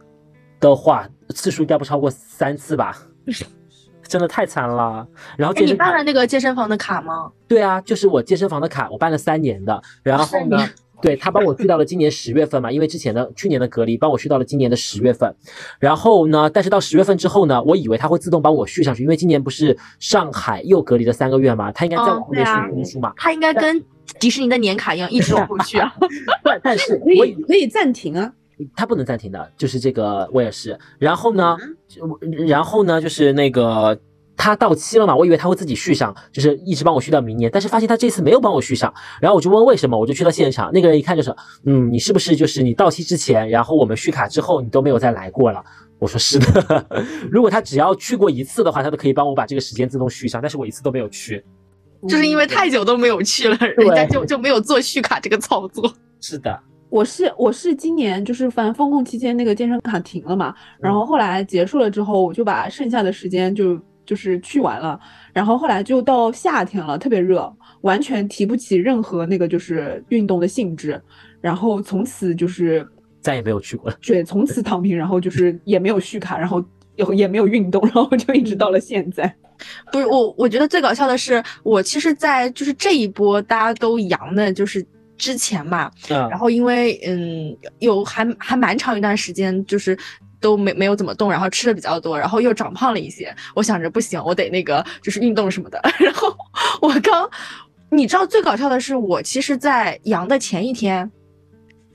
[0.61, 2.97] 的话，次数应该不超过三次吧。
[4.03, 5.07] 真的太惨了。
[5.37, 7.31] 然后你办了那个健身房的卡吗？
[7.47, 9.81] 对啊，就是我健身房的卡，我办了三年的。
[10.03, 10.59] 然后呢？
[11.03, 15.35] 对他帮我续到了今年十月份嘛，因为之前的去年的隔离帮我续到了今年的十月份，
[15.79, 23.83] 然后呢，但是到十月份之后呢，我以为他会自动帮我续上去，因为今年不是上海又隔离了三个月嘛，他应该在往后面续公数嘛，他应该跟
[24.19, 25.93] 迪士尼的年卡一样一直往后续啊，
[26.63, 28.33] 但是 可以可以暂停啊，
[28.77, 31.57] 他不能暂停的，就是这个我也是，然后呢，
[32.47, 33.99] 然后呢就是那个。
[34.41, 35.15] 他到期了嘛？
[35.15, 37.51] 我以为他会自己续上，就是一直帮我续到明年。
[37.53, 41.31] 但是发现他这次没有帮我续上，然后我就问为什么，我就去到现场，那个人一看就是，
[41.67, 45.63] 嗯，你是不是就是你到期之前，然后我们续卡之后你都没有再来过了？
[45.99, 46.87] 我说是的。
[47.31, 51.45] 如果他只要去过一次的话，他都可以帮我把这个时间自动续上，但是我一次都没有去，
[52.09, 55.93] 就是因为太久都没有去了，人家就就没有做续卡这个操作。
[56.23, 63.79] 是的，我是我是今年就是反正封控期间那个健身卡停了嘛，然后后来结束了之后，我就把剩下的时间就。
[64.11, 64.99] 就是去完了，
[65.33, 67.49] 然后后来就到夏天了，特别热，
[67.83, 71.01] 完全提不起任何那个就是运动的兴致，
[71.41, 72.85] 然后从此就是
[73.21, 73.97] 再也没有去过了。
[74.05, 76.61] 对，从此躺平，然后就是也没有续卡，然后
[76.97, 79.33] 也也没有运动，然后就一直到了现在。
[79.93, 84.85] 不是我，我觉得最搞笑的是，我其实，在就是这一波大家都阳的，就是
[85.17, 89.97] 之前嘛，然后因为嗯，有还还蛮长一段时间就是。
[90.41, 93.35] 都没没有怎么动，然后吃的比较多，然后又长胖了一些。
[93.55, 95.81] 我想着不行，我得那个就是运动什么的。
[96.01, 96.35] 然后
[96.81, 97.29] 我刚，
[97.91, 101.11] 你知道最搞笑的是，我其实，在阳的前一天，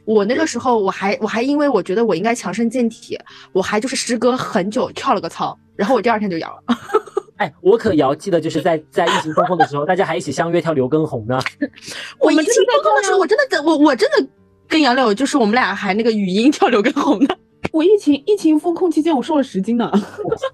[0.05, 3.17] 我那个时候我还我还因为我觉得我应该强身健体，
[3.51, 6.77] 我还就是时隔很久跳了个操，然后我第二天就阳了。
[7.38, 11.38] 哎，我可遥记得就是在在疫情封控的时候，大家还一起相约跳刘畊宏呢。
[12.19, 14.27] 我疫情封控的时候，我真的我我真的
[14.67, 17.36] 跟杨柳就是我们俩还那个语音跳刘畊宏呢。
[17.71, 19.91] 我疫情疫情封控期间，我瘦了十斤呢。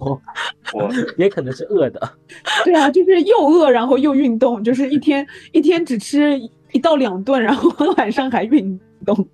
[0.72, 2.12] 我也可能是饿的。
[2.64, 6.40] 对啊，就是又饿，然后又运动，就是一天一天只吃
[6.72, 9.28] 一到两顿，然后晚上还运动。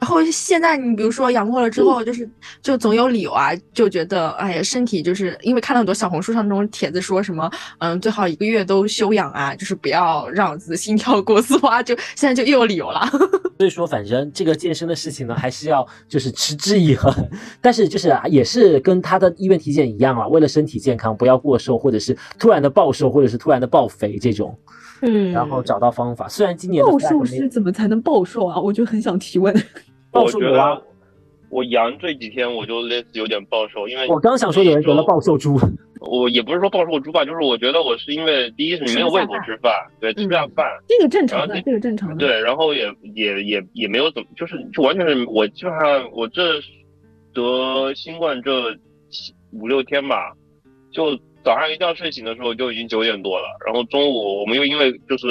[0.00, 2.28] 然后现在你比如说阳过了之后，就是
[2.62, 13.00] 就总有理由啊，就觉得哎呀身体就是因为看了很多小红书上那种帖子，说什么嗯最好一个月都休养啊，就是不要让自己心跳过速啊，就现在就又有理由了。
[13.58, 17.12] 所以说反正这个健身的事情呢，还是要就是持之以恒，
[17.60, 24.56] 但是就是也是跟他的医院体检一样啊，为了身体健康，不要过瘦，或者是突然的暴瘦，或者是突然的暴肥这种。
[25.00, 26.28] 嗯，然后找到方法。
[26.28, 28.60] 虽然今年暴瘦是怎么才能暴瘦啊？
[28.60, 29.54] 我就很想提问。
[30.10, 30.80] 暴瘦有啊，
[31.50, 35.58] 我阳这几天我就类似有点暴瘦，因为我刚想说有人得了暴瘦猪。
[36.00, 42.16] 我也不是说暴瘦猪吧，就是我觉得我是因为第一是没有胃口吃饭，对，吃不下饭，这个正常的，这个正常的。
[42.16, 46.60] 对，然后也也也也没有怎么，就是就完全是我基本上我这
[47.34, 48.72] 得新冠这
[49.50, 50.32] 五六天吧，
[50.92, 55.26] 就早上一觉睡醒的时候就已经九点多了，然后中午我们又因为就是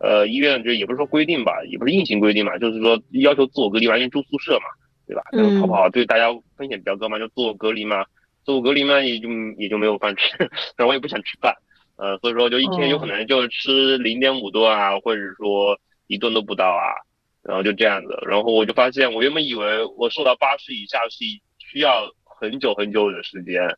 [0.00, 4.66] 呃医院就也不是说规定吧，也不是硬性规定嘛，就是说要求自我隔离，完全住宿舍嘛，
[5.06, 5.22] 对吧？
[5.32, 8.04] 然后逃跑对大家风险比较高嘛，就自我隔离嘛，
[8.44, 10.36] 自我隔离嘛也就也就没有饭吃，
[10.76, 11.54] 然后我也不想吃饭，
[11.96, 16.94] 呃，所以说就一天有可能就吃零点五顿啊，或者说一顿都不到啊，
[17.42, 21.24] 然后就这样子，然后我就发现我原本以为我瘦到八十以下是
[21.58, 23.76] 需要很久很久的时间。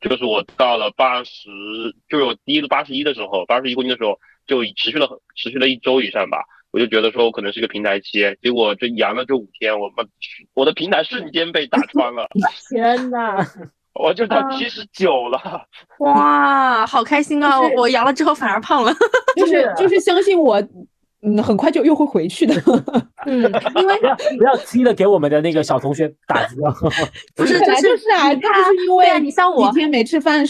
[0.00, 1.50] 就是我到了八十，
[2.08, 6.38] 就是我第一个八十一的时候，八十一公斤的时候，就持续了持续了一周以上吧。
[6.72, 10.08] 我就觉得说我可能是一个平台期，结果这阳了这五天，我们
[10.54, 12.28] 我的平台瞬间被打穿了。
[12.70, 13.44] 天呐，
[13.92, 15.66] 我就到七十九了。
[15.98, 17.60] 哇，好开心啊！
[17.76, 18.92] 我阳了之后反而胖了。
[19.36, 20.62] 就是就是相信我。
[21.22, 22.54] 嗯，很快就又会回去的。
[23.26, 23.42] 嗯，
[23.76, 26.74] 因为不要不要轻易的给我们的那个小同学打击了。
[27.36, 30.44] 不是，就是啊，就是因为你像我几天没吃饭，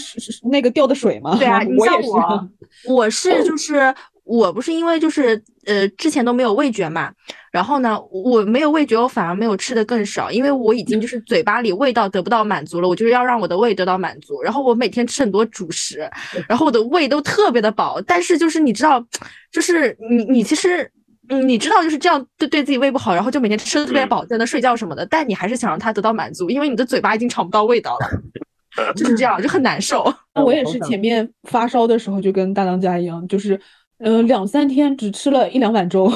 [0.49, 1.37] 那个掉的水嘛。
[1.37, 2.49] 对啊，你像我，
[2.87, 3.93] 我是就是。
[4.31, 7.11] 我不是因为就是呃之前都没有味觉嘛，
[7.51, 16.09] 然后呢我没有味觉，我反而没有吃的更少，因为我已经就是嘴巴里味道得不到满足了，我就是要让我的胃得到满足，然后我每天吃很多主食，
[16.47, 19.05] 然后我的胃都特别的饱，但是就是你知道，
[19.51, 20.89] 就是你你其实
[21.27, 30.05] 嗯你知道就是这样对对自己胃不好，然后就每天吃的特别饱，在那睡觉什么的，但你还是想让它得到满足，因为你的嘴巴已经尝不到味道了，就是这样就很难受。
[30.35, 33.59] 我也是前面发烧的时候就跟大当家一样，就是。
[34.03, 36.11] 呃，两三天只吃了一两碗粥，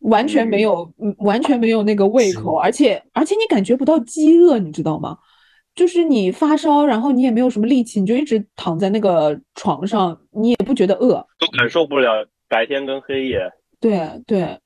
[0.00, 5.16] 完全没有，完全没有那个胃口，而且而且你感觉不到饥饿，你知道吗？
[5.74, 12.10] 就是你发烧，然后你也没有什么力气，你就一直躺在那个床上，你也不觉得饿，都感受不了
[12.48, 13.40] 白天跟黑夜。
[13.80, 14.58] 对对，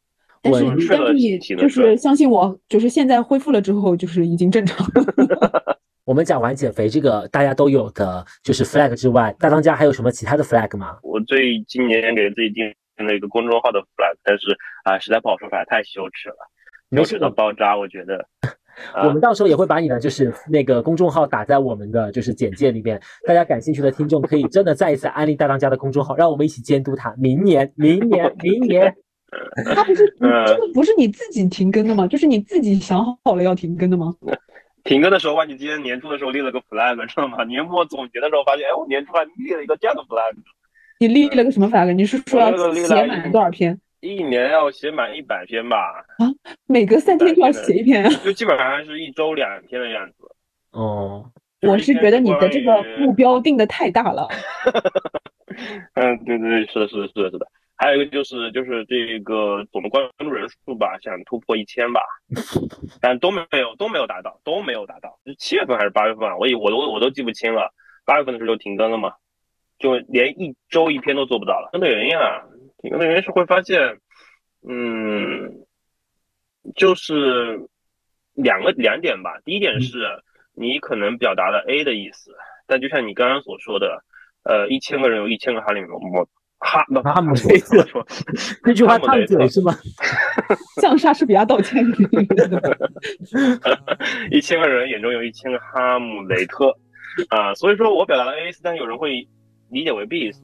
[0.42, 5.78] 但是但是你就是相信我，就是现在恢复了之后，就是已经正常了。
[6.08, 10.96] 我们讲完减肥这个大家都有的就是 flag 之外，大当家还有什么其他的 flag 吗？
[11.02, 17.76] 我最今年给自己定了一个公众号的 flag，但是啊，实在不好说出来，太羞耻了，羞耻到爆炸。
[17.76, 18.26] 我觉得，
[19.04, 27.14] 我们到时候也会把你的就是那个公众号打在我们的就是简介里面，大家感兴趣的听众可以真的再一次安利大当家的公众号，让我们一起监督他。
[27.18, 28.94] 明年， 明年，明年，
[29.74, 32.06] 他不是 这个不是你自己停更的吗？
[32.06, 34.14] 就是你自己想好了要停更的吗？
[34.84, 37.44] 停更的时候，忘记今年年初的时候立了个 flag，知道吗？
[37.44, 40.34] 年末总结的时候发现，哎，我年初还立了一个这样的 flag。
[41.00, 41.92] 你立了个什么 flag？
[41.92, 43.78] 你是说要写满多少篇？
[44.00, 45.76] 一年要写满一百篇吧？
[46.18, 46.26] 啊，
[46.66, 48.10] 每隔三天就要写一篇啊？
[48.24, 50.14] 就基本上是一周两篇的样子。
[50.70, 51.30] 哦，
[51.62, 54.28] 我是觉得你的这个目标定的太大了。
[55.94, 57.46] 嗯，对对对，是的，是的，是的，是的。
[57.80, 62.00] 还有一个就是就是这个总的关注人数吧，想突破一千吧，
[63.00, 65.16] 但都没有都没有达到，都没有达到。
[65.24, 66.36] 是七月份还是八月份啊？
[66.36, 67.72] 我我都我都记不清了。
[68.04, 69.14] 八月份的时候就停更了嘛，
[69.78, 71.68] 就连一周一篇都做不到了。
[71.70, 72.42] 停更的原因啊，
[72.82, 74.00] 停更的原因是会发现，
[74.68, 75.64] 嗯，
[76.74, 77.60] 就是
[78.34, 79.38] 两个两点吧。
[79.44, 80.20] 第一点是
[80.52, 82.34] 你可能表达了 A 的意思，
[82.66, 84.02] 但就像你刚刚所说的，
[84.42, 86.28] 呃，一千个人有一千个哈里姆。
[86.60, 87.86] 哈，哈姆雷特，
[88.64, 89.76] 那句话烫嘴是吗？
[90.82, 91.84] 向莎士比亚道歉。
[94.30, 96.74] 一千个人眼中有一千个哈姆雷特，
[97.30, 99.26] 啊，所以说我表达了 A 意思，但有人会
[99.70, 100.42] 理解为 B 意思。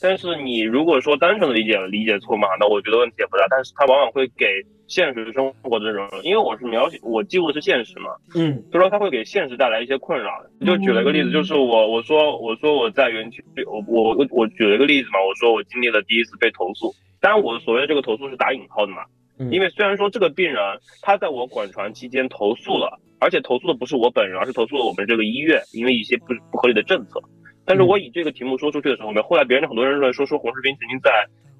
[0.00, 3.46] 但是你如果说单纯的理解理解错嘛，那我觉得问题也不大。
[3.48, 4.46] 但是它往往会给
[4.92, 10.30] 现实生活的这种，因为我是描写我记录的是现实嘛，嗯，所以说它会给现实带来一些困扰。
[10.66, 19.02] 就举了一个例子，就是我我说我说我在园区，我我我我举了一个例子嘛，我说我经历了第一次被投诉，当然我所谓的这个投诉是打引号的嘛，
[19.50, 20.62] 因为虽然说这个病人
[21.00, 27.18] 他在我管床期间投诉了，而且投诉的不是我本人，而是投诉了我们这个医院，因为一些不不合理的政策。
[27.64, 31.10] 但是我以这个题目说出去的时候，后来别人很多人认为说说洪世斌曾经在，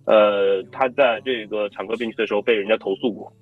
[0.04, 3.32] 呃，他在这个产科病区的时候被人家投诉过。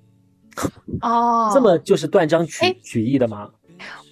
[1.01, 3.49] 哦，这么就是断章取取义的吗？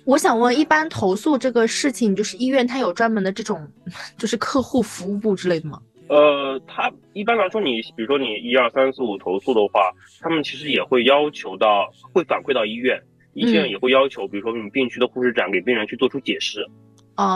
[0.05, 3.67] 我想问，一般投诉这个事情，就是医院它有专门的这种，
[4.17, 5.79] 就是客户服务部之类的吗？
[6.07, 12.99] 呃，他一般来说，你比如说你一二三四五投诉的话，他们其实也会要求到，会反馈到医院，
[13.33, 16.65] 医院也会要求，比如说你病区的护士长给病人去做出解释。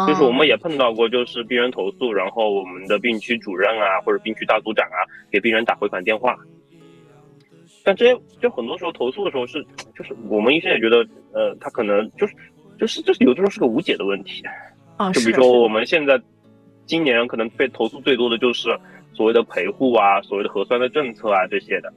[0.08, 6.38] 就是我们也碰到过，就是病人投诉，然后我们的病区主任啊，或者病区大组长啊，给病人打回返电话。
[7.84, 9.62] 但这些就很多时候投诉的时候是，
[9.94, 12.34] 就是我们医生也觉得，呃，他可能就是，
[12.80, 14.42] 就是就是有的时候是个无解的问题。
[14.96, 16.18] 啊，就比如说我们现在
[16.86, 18.70] 今年可能被投诉最多的就是
[19.14, 21.92] 所谓的陪护啊，所谓的核酸的政策啊这些的，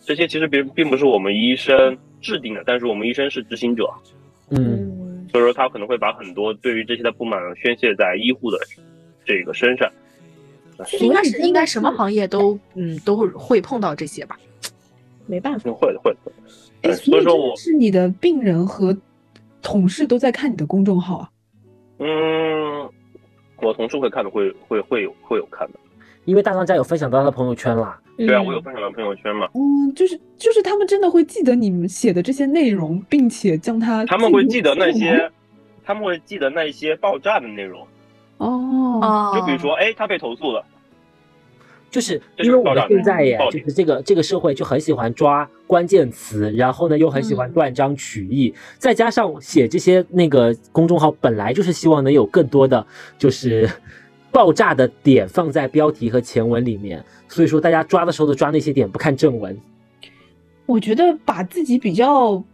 [0.00, 3.88] 这些其实并并不是我们医生制定的，但是我们医生是执行者。
[4.50, 4.85] 嗯。
[5.36, 8.58] 所以说他可能会把很多对于这些的不满宣泄在医护的
[9.22, 9.86] 这个身上。
[10.98, 14.38] 应该是应该什么行业都嗯都会会碰到这些吧？
[15.26, 16.32] 没办法，会的会的。
[16.82, 18.96] 哎，所以说我是你的病人和
[19.60, 21.30] 同事都在看你的公众号啊？
[21.98, 22.88] 嗯，
[23.60, 25.78] 我同事会看的，会会会有会有看的，
[26.26, 27.98] 因为大当家有分享到他的朋友圈啦。
[28.18, 29.48] 对啊，我有分享到朋友圈嘛。
[29.54, 35.30] 嗯，就是就是他们真的会记得你们写的这些内容，并且将它他们会记得那些，
[35.84, 37.86] 他们会记得那些爆炸的内容。
[38.38, 40.62] 哦，就比如说，哎，他被投诉了，
[41.90, 53.70] 就是因为我们现在耶，就是这个这个社会就很喜欢抓关键词，然后呢又很喜欢断章取义，再加上写这些那个公众号本来就是希望能有更多的就是
[54.36, 59.58] 爆炸的点放在标题和前文里面，所以说大家抓的时候都抓那些点，不看正文。
[60.66, 62.44] 我觉得把自己比较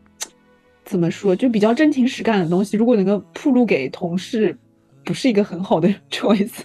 [0.85, 4.57] 怎么说，就比较真情实感的东西，如果能够铺露给同事。
[5.05, 6.61] 不是一个很好的 choice。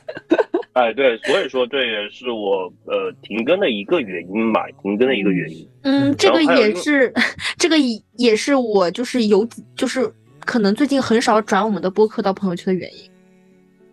[0.73, 5.67] 哎，对，所以说这也是我呃停更的一个原因吧，停更的一个原因。
[5.81, 7.11] 嗯，这个也是，
[7.57, 7.75] 这个
[8.15, 9.43] 也是我就是有
[9.75, 10.07] 就是
[10.45, 13.09] 可能最近很少转我们的播客到朋友圈的原因。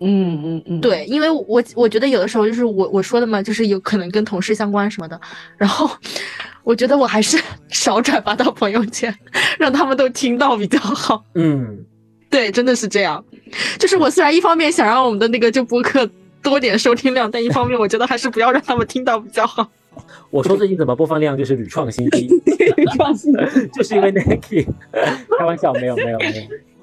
[0.05, 5.21] 嗯嗯嗯，对，因为我我觉得有的时候就是我我说的嘛，就是有可能跟同事相关什么的，
[5.57, 5.91] 然后
[6.63, 7.41] 我觉得我还是
[7.71, 9.13] 少转发到朋友圈，
[9.59, 11.25] 让他们都听到比较好。
[11.35, 11.85] 嗯。
[12.31, 13.25] 对，真的是这样。
[13.79, 16.05] 就是我虽然一方面想让我们的那个就播客
[16.43, 19.71] 多点收听量，但一方面我觉得还是不要让他们听到比较好。
[20.31, 22.27] 我说最近怎么播放量就是屡创新低，
[22.77, 23.41] 屡创新低，
[23.73, 24.67] 就是因为 Nike。
[25.39, 26.33] 开玩笑，没有没有没有。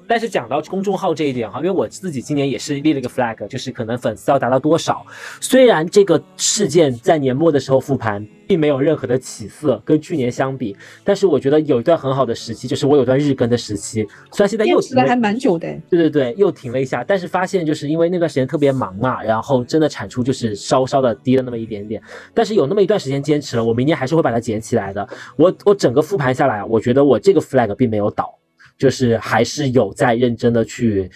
[0.06, 5.04] 但是讲到公众号这一点哈，因为我自己今年也是立了一个 flag，就是可能粉丝要达到多少。
[5.40, 14.06] 虽然这个事件在年末的时候复盘并没有任何的起色，跟去年相比，但是我觉得有一段很好的时期，就是我有段日更的时期。
[14.32, 15.68] 虽然现在又停了，还蛮久的。
[15.88, 22.02] 对对对，又停了一下，但是发现就是因为那段时间特别忙嘛，然后真的产出就是稍稍的低了那么一点点。
[22.34, 25.08] 但是有那么一段时间坚持了，我明年还是会把它捡起来的。
[25.36, 28.38] 我我整个复盘下来，我觉得我这个 flag 并没有倒。
[28.78, 31.10] 就是还是有在认真的去，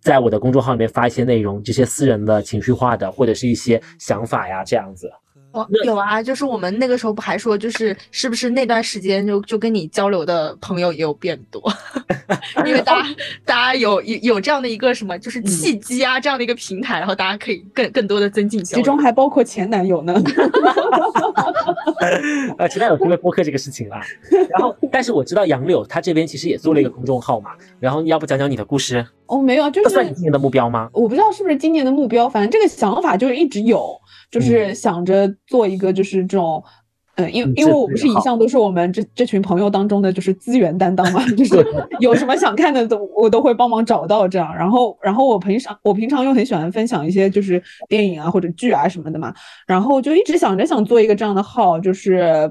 [0.00, 5.10] 在我的公众号里面发一些内容，这些私人的情绪化的或者是一些想法呀，这样子。
[5.52, 11.62] 哦，有啊，就是我们那个时候不还说，就是是不是那段时间就就跟你交流的朋友也有变多，
[12.64, 13.08] 因为大家
[13.44, 18.82] 大家有有有这样的一个什么，就是契机啊，这样的一个平台，然后大家可以更更多的增进交流。
[18.82, 20.14] 其中还包括前男友呢。
[22.58, 24.00] 呃，前男友因为播客这个事情啦。
[24.50, 29.06] 然后，但是我知道杨柳他这边其实也做了一个公众号嘛，然后要不讲讲你的故事？
[29.26, 30.88] 哦，没有，就是算你今年的目标吗？
[30.92, 34.00] 我不知道是不是今年的目标，反正这个想法就是一直有。
[34.32, 36.64] 就是想着做一个，就是这种，
[37.16, 41.64] 嗯，因因为我不是一向都是我们这这群朋友当中的就是资源担当嘛， 就是
[42.00, 44.56] 有什么想看的都我都会帮忙找到这样。
[44.56, 49.34] 然后然后我平常我平常又很喜欢分享一些就是电影啊或者剧啊什么的嘛，
[49.66, 52.50] 然后就一直想着想做一个这样的号，就是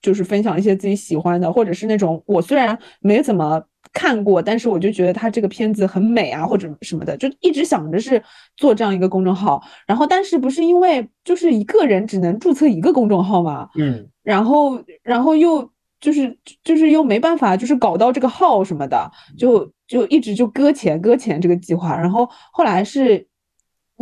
[0.00, 3.62] 就是分享一些自己喜欢的，或者是那种我虽然没怎么。
[3.98, 8.22] 看过，但是我就觉得他这个片子很美啊，或者什么的，就一直想着是
[8.56, 9.60] 做这样一个公众号。
[9.88, 13.68] 然后，但是不是因为就是一个人只能注册一个公众号嘛？
[13.76, 14.08] 嗯。
[14.22, 15.68] 然后，然后又
[16.00, 21.96] 就是就是又没办法，就是搞到这个号什么的，就就一直就搁浅搁浅这个计划。
[21.96, 23.27] 然后后来是。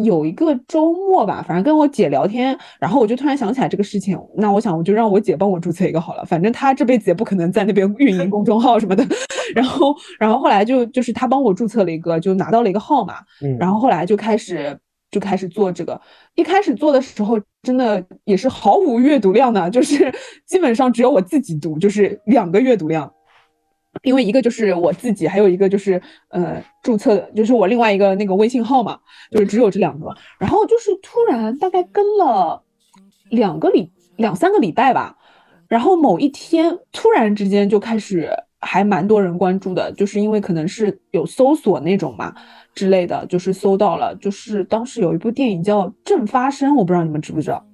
[0.05, 9.07] 有一个周末吧，反正跟我姐聊天，然后我就突然想起来这个事情，那我想我就让我姐帮我注册一个好了，反正她这辈子也不可能在那边运营公众号什么的。
[9.55, 13.15] 然后，然后后来就就是她帮我注册了一个，就拿到了一个号码。
[13.43, 13.57] 嗯。
[13.59, 14.77] 然后后来就开始
[15.11, 15.99] 就开始做这个，
[16.35, 20.13] 一开始做的时候真的也是毫无阅读量的，就是
[20.47, 23.11] 基本上只有我自己读，就是两个阅读量。
[24.03, 28.99] 因为一个就是我自己，还有一个就是呃注册的，就是我另外一个那个微信号嘛，
[29.31, 30.15] 就是只有这两个。
[30.39, 32.63] 然后就是突然大概跟了
[33.31, 35.17] 两个礼两三个礼拜吧，
[35.69, 38.31] 然后某一天突然之间就开始
[38.61, 42.35] 还蛮多人关注的，就是因为可能是有搜索那种嘛
[42.75, 47.67] 之类的，就是搜到了，就是当时有一部电影叫《正发生》，我不知道你们知不知道？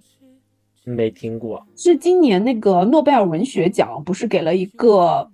[0.84, 1.66] 没听过。
[1.76, 5.28] 是今年那个诺贝尔文学奖不是给了一个。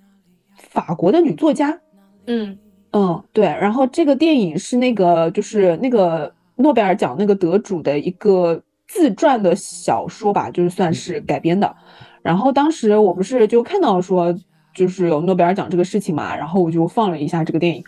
[0.59, 1.79] 法国的女作家，
[2.27, 2.59] 嗯
[2.93, 11.75] 嗯，对，然后这个电影是那个就是那个诺贝尔奖那个得主的一个自传的小说吧，就是算是改编的。
[12.23, 14.35] 然后当时我不是就看到说
[14.75, 17.85] 就是有诺贝尔奖这个事情嘛，然后我就放了一下这个电影，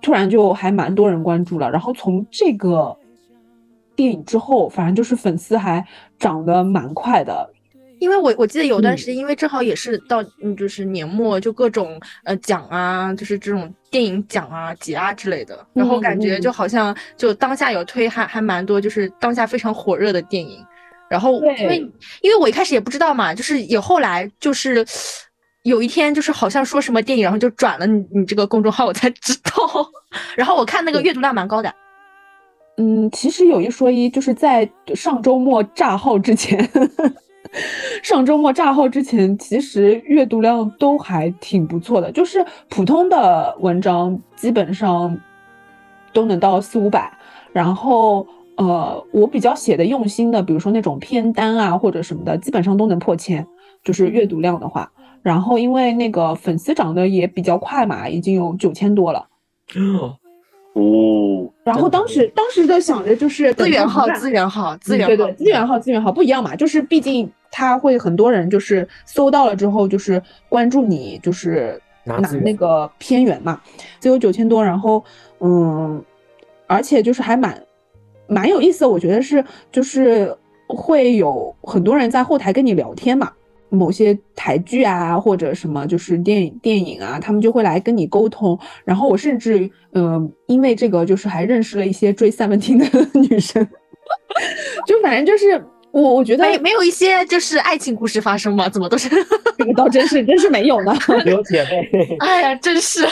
[0.00, 1.70] 突然就还蛮多人关注了。
[1.70, 2.96] 然后从这个
[3.94, 5.84] 电影之后，反正就是粉丝还
[6.18, 7.50] 涨得蛮快的。
[7.98, 20.64] 因为我我记得有段时间，因为正好也是到嗯，就是年末，就各种呃奖啊，就是这种电影奖啊、节啊之类的，然后感觉就好像就当下有推还还蛮多，就是当下非常火热的电影。
[21.08, 21.78] 然后因为
[22.20, 24.84] 因为我一开始也不知道嘛，就是也后来就是
[25.62, 29.88] 有一天就是好像说什么电影，然后就转了你你这个公众号，我才知道。
[30.36, 31.72] 然后我看那个阅读量蛮高的。
[32.78, 36.68] 嗯，其实有一说一，就是在上周末炸号之前。
[38.02, 45.18] 上周末炸号之前，其实阅读量都还挺不错的，就是普通的文章基本上
[46.12, 47.12] 都能到四五百，
[47.52, 48.26] 然后
[48.56, 53.46] 呃，我比较写的用心的，比如说那种片单啊或者什么的，基本上都能破千，
[53.82, 54.90] 就是阅读量的话。
[55.22, 59.26] 然后因为那个粉丝涨得也比较快嘛，已经有九千多了。
[61.64, 73.58] 然后当时当时的想着就是资源号，资源号，资源对对，资源号，资源号不一样嘛，就是毕竟他会很多人就是搜到了之后就是关注你，就是拿那个片源嘛，
[74.00, 75.02] 只有九千多，然后
[75.40, 76.04] 嗯，
[76.66, 77.58] 而且就是还蛮
[78.26, 80.36] 蛮有意思的，我觉得是就是
[80.68, 83.32] 会有很多人在后台跟你聊天嘛。
[83.68, 88.58] 某些台剧啊，或者什么就是电影电影啊，他们就会来跟你沟通。
[88.84, 93.66] 然后我甚至嗯，因为这个就是还认识了一些追 Seventeen 的女生。
[94.86, 95.60] 就反正就是
[95.90, 98.68] 我我觉得没没有一些就是爱情故事发生吗？
[98.68, 99.08] 怎么都是
[99.58, 100.94] 这个 倒真是真是没有呢。
[101.24, 102.16] 有姐妹。
[102.20, 103.06] 哎呀，真是。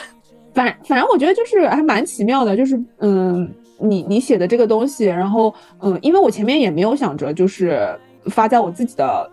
[0.54, 7.88] 反反正我觉得就是还蛮奇妙的，就是嗯，你你写的这个东西，然后嗯，因为我前面也没有想着就是
[8.26, 9.28] 发在我自己的。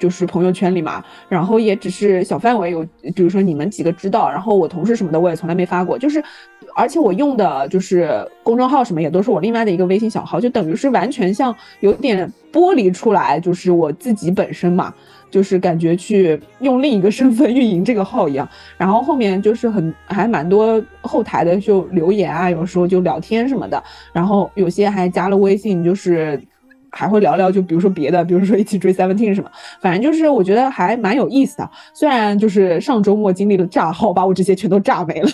[0.00, 2.82] 就是朋友圈里嘛，然后也只是小范围有，
[3.14, 6.20] 比如说你们几个知道，然后我同事什么的我也从来没发过，就是，
[6.74, 14.92] 而且我用的就是公众号什么也都是我另外的一个微信小号，就等于是完全像有点剥离出来，就是我自己本身嘛，
[15.30, 18.48] 就是感觉去用另一个身份运营这个号一样，
[18.78, 23.82] 然后后面就是很还蛮多后台的就留言啊，有时候就聊天什么的，
[24.14, 26.42] 然后有些还加了微信，就是。
[26.92, 31.70] 还会聊聊，就比如说别的，比如说一起追 Seventeen 什么，反正就是我觉得还蛮有意思的。
[31.94, 35.28] 虽然就是上周末经历了炸号，把我这些全都炸没了，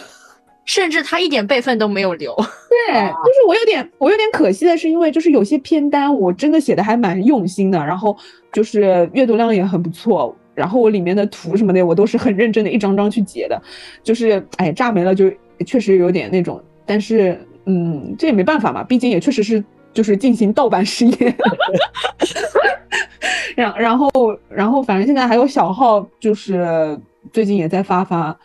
[0.65, 2.35] 甚至他一点备份都没有留。
[2.89, 8.17] 对，就是我有点我有点可惜的是，因为就是有些片单我真的写的还蛮用心的，然后
[8.53, 13.61] 就是阅读量也很不错，然后我里面的图什么的我都是很认真的一张张去截的，
[14.03, 15.33] 就是哎炸没了就
[15.65, 19.65] 确实有点那种，但是嗯这也没办法嘛，毕竟也确实是。
[19.97, 21.34] 就是进行盗版实验，
[23.57, 24.11] 然 然后
[24.51, 27.01] 然后反正现在还有小号，就是
[27.32, 28.38] 最近也在发发，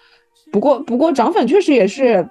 [0.49, 2.25] 不过不过涨粉确实也是，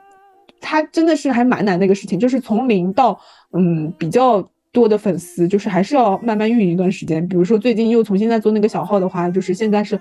[0.59, 3.21] 它真的是还蛮难的一个事情，就是从零到
[3.53, 4.43] 嗯比较
[4.73, 7.29] 多的粉丝，就是还是要慢慢运营一段时间。
[7.29, 10.01] 比如说最近又重新在做那个小号的话，就是现在是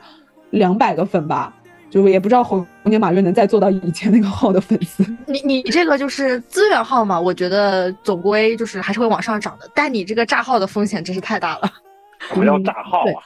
[0.52, 1.54] 两百个粉吧。
[1.90, 5.04] 就也不知道猴年马月能再做到以前那个号的粉丝。
[5.28, 9.70] 你你这个就是资源号嘛，我觉得总归就是还是会往上涨的。
[9.74, 11.72] 但你这个炸号的风险真是太大了。
[12.20, 13.24] 什么叫炸号啊？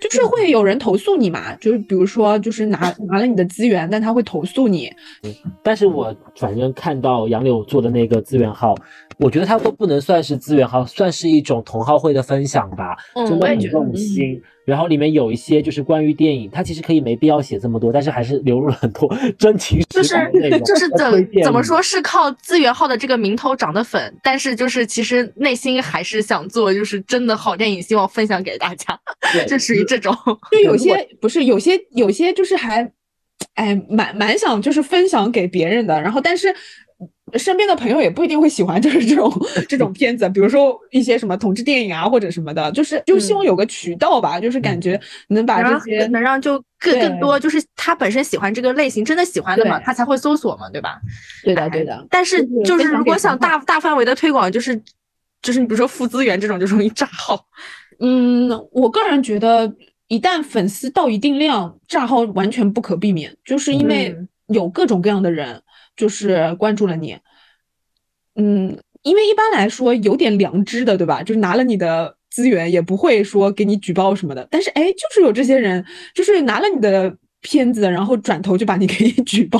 [0.00, 4.86] 就是会有人投诉你嘛，就是比如说就是拿拿了你的资源，但他会投诉你。
[5.24, 8.76] 嗯，但是我反正看到杨柳做的那个资源号，
[9.18, 12.96] 我觉得他都不能算是资源号，算是一种同号会的分享吧，
[13.26, 14.40] 真的很用心。
[14.68, 19.08] 然后里面有一些就是关于电影，他其实可以没必要写这么多，但是还是流入了很多
[19.38, 20.62] 真情实感的内容。
[20.62, 28.98] 就是怎怎么说是靠资源号的这个名头涨的粉，但是就是其实内心还是想做就是真的好电影，希望分享给大家。
[29.48, 30.14] 就属于这种，
[30.50, 32.90] 就有些不是有些有些就是还，
[33.54, 36.54] 哎，蛮蛮想就是分享给别人的，然后但是。
[37.34, 39.32] 身边的朋友也不一定会喜欢， 就是这种
[39.68, 51.00] 这种片子，比如说一些什么同志电影啊，或者什么的，就是 就希望有个渠道吧，就是感觉能把这些能让就更更多，就是他本身喜欢这个类型，真的喜欢的嘛，他才会搜索嘛，对吧？
[51.44, 52.06] 对的，对的。
[52.08, 54.80] 但是就是如果想大大范围的推广，就是
[55.42, 57.46] 就是你比如说付资源这种，就容易炸号。
[58.00, 59.72] 嗯，我个人觉得，
[60.06, 64.16] 一旦粉丝到一定量，炸号完全不可避免，就是因为
[64.46, 65.60] 有各种各样的人。
[65.98, 67.18] 就是关注了你，
[68.36, 71.22] 嗯，因为一般来说有点良知的，对吧？
[71.22, 74.46] 就是拿了你的资源也不会说给你举报什么的。
[74.50, 75.84] 但是哎，就是有这些人，
[76.14, 79.58] 就是拿了你的片子，然后转头就把你给 举报。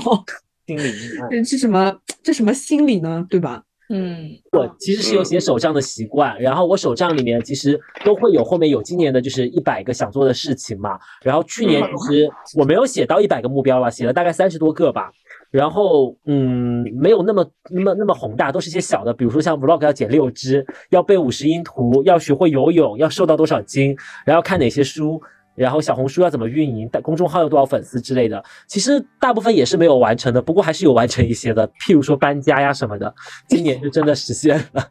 [0.69, 0.83] 心理
[1.31, 1.99] 这是什么？
[2.23, 3.27] 这什么心理呢？
[3.29, 3.65] 对吧？
[3.91, 10.99] 嗯，我其实是有写手账的习惯，然后我手账里面其实都会有后面有今年的就是一百个想做的事情嘛。
[11.23, 15.11] 然后去年其实我没有写到一百个目标了，写了大概三十多个吧。
[15.51, 23.97] 然后，嗯，没有那么那么那么宏大，都是一些小的，比如说像 vlog 要剪六支，要背五十音图，要学会游泳，要瘦到多少斤，
[24.27, 25.21] 然后看哪些书，
[25.55, 33.15] 然后小红书要怎么运营，公众号有多少粉丝之类的，其实大部分也是没有完成的，不过还是有完成一些的，譬如说搬家呀什么的，
[33.49, 34.87] 今年就真的实现了，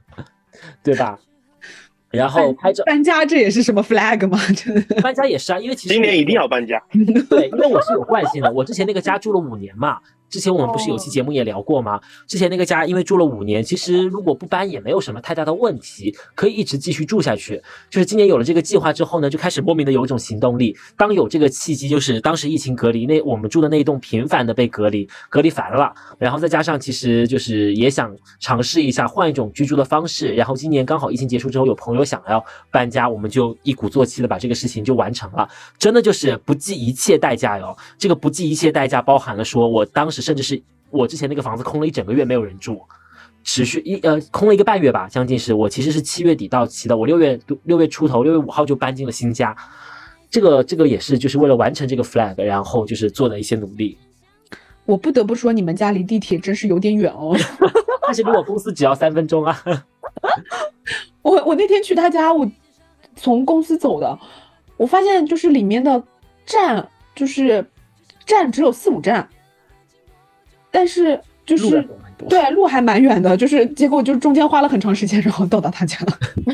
[0.83, 1.19] 对吧？
[2.09, 4.39] 然后拍照搬家，这也是什么 flag 吗？
[4.55, 6.81] 真的搬家也是啊，因为其实今年一定要搬家。
[7.29, 9.99] 对，因为我是有惯性的，我之前那个家住了五年嘛。
[10.29, 11.99] 之前我们不是有期节目也聊过吗？
[12.27, 17.61] 之前那个家因为住了五年，其实如果不搬也没有什么太大的问题，可以一直继续住下去。
[17.89, 20.75] 就是今年有了这个计划之后呢，就开始莫名的有一种行动力。
[20.97, 25.93] 当有这个契机，就是当时疫情隔离，那我们住的那一栋频繁的被隔离，隔离烦了。
[26.19, 30.33] 然后再加上其实就是也想尝试一下换一种居住的方式。
[30.35, 35.47] 然后今年刚好疫情结束之后，有朋友想要搬家，我们就一鼓作气的把这个事情就完成了。
[35.79, 37.73] 真的就是不计一切代价哟。
[37.97, 40.16] 这个不计一切代价包含了说我当时。
[40.21, 42.81] 甚至是我之前那个房子空了一整个月没有人住，
[43.43, 49.55] 持续一呃空了一个半月吧，将近是我其实是七月底到期的，我六月六月出头六月五号就搬进了新家，
[50.29, 53.97] 这个这个也是就是为了完成这个 flag，然后就是做的一些努力。
[54.85, 57.35] 我不得不说，你们家离地铁真是有点远哦，
[58.03, 59.63] 但是离我公司只要三分钟啊。
[61.21, 62.49] 我我那天去他家，我
[63.15, 64.17] 从公司走的，
[64.77, 66.01] 我发现就是里面的
[66.45, 67.65] 站就是
[68.25, 69.27] 站只有四五站。
[70.77, 71.83] 但是就是
[72.29, 75.97] 对路还蛮远的，就是结果就中间花了很长时间，然后到达他家。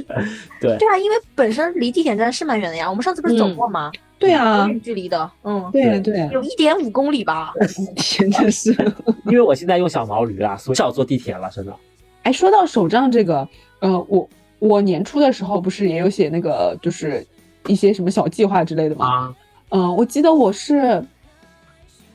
[0.61, 2.89] 对对啊，因为本身离地铁站是蛮远的呀。
[2.89, 3.91] 我们上次不是走过吗？
[4.17, 7.51] 对啊，距离的，嗯，对对，有一点五公里吧。
[7.97, 8.71] 天， 真是，
[9.27, 11.75] 因为我现在用小毛驴啊，所以少坐地铁了，真的。
[12.21, 13.45] 哎，说到手账这个，
[13.81, 17.27] 呃，我我年初的时候不是也有写那个，就是
[17.67, 19.05] 一些什么小计划之类的吗？
[19.05, 19.35] 啊，
[19.71, 21.03] 嗯，我记得我是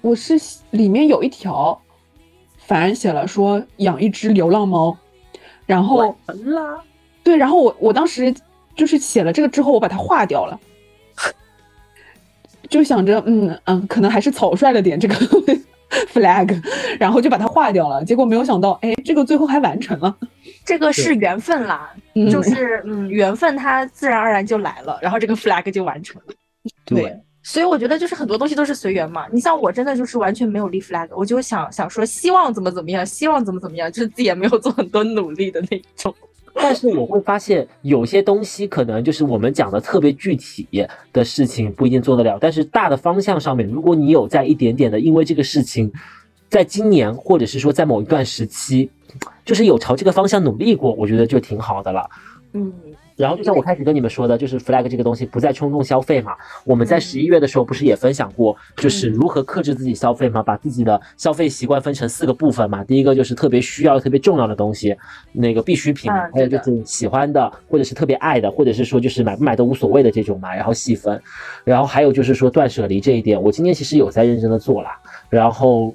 [0.01, 0.41] 我是
[0.71, 1.79] 里面有一条。
[2.69, 4.95] 反而写了说养一只流浪猫，
[5.65, 6.15] 然后
[7.25, 8.33] 对，然后我我当时
[8.77, 10.61] 就是写了这个之后，我把它划掉了，
[12.69, 15.15] 就想着嗯嗯，可能还是草率了点这个
[16.13, 16.63] flag，
[17.01, 18.05] 然后就把它划掉了。
[18.05, 20.15] 结果没有想到，哎，这个最后还完成了。
[20.65, 21.91] 这个是缘分啦，
[22.31, 26.35] 就是嗯，缘分它自然而然就来了，然后这个 flag 就完成了。
[26.85, 27.19] 对。
[27.51, 29.27] 所以我觉得就是很多东西都是随缘嘛。
[29.33, 36.15] 你像我真的就是完全没有立 flag，我就想想说希望怎么怎么样，希望怎么怎么样，就是自己也没有做很多努力的那种。
[36.53, 40.69] 但是我会发现有些东西可能就是我们讲的特别具体
[41.11, 45.91] 的事情不一定做得了，但是大的方向上面，如果你有在一点点的因为这个事情，
[46.51, 48.91] 在今年或者是说在某一段时期，
[49.47, 52.11] 就是有朝这个方向努力过，我觉得就挺好的了。
[52.53, 52.71] 嗯。
[53.19, 56.37] 然后就像我开始跟你们说的，就是 flag 这个东西不再冲动消费嘛。
[56.65, 62.85] 我们在十一月的时候不是也分享过，就是如何克制自己消费嘛，把自己的消费习惯分成四个部分嘛。
[62.85, 64.97] 第一个就是特别需要、特别重要的东西，
[65.33, 71.21] 那个必需品，还有就是喜欢的或者是特别爱的，或者是说就是买不买都无所谓的这种嘛，然后细分。
[71.65, 74.91] 然后还有就是说断舍离这一点，我今天其实有在认真的做了，
[75.29, 75.93] 然后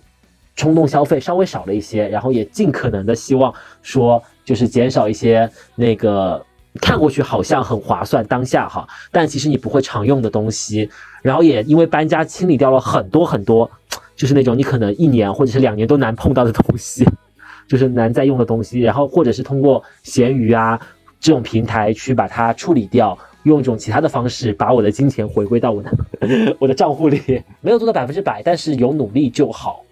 [0.57, 6.45] 冲动消费稍微少了一些，然后也尽可能的希望说就是减少一些那个。
[6.81, 10.89] 看过去好像很划算，当下哈，但其实你不会常用的东西，
[11.21, 13.69] 然后也因为搬家清理掉了很多很多，
[14.15, 17.05] 就是那种你可能一年或者是两年都难碰到的东西，
[17.67, 20.79] 就是难再用的东西，然后或者是通过闲鱼啊
[21.19, 25.91] 这种平台去把它处理掉，用一种其他的方式把我的金钱回归到我的
[26.59, 29.83] 我的账户里，没有做到百分之百，但是有努力就好。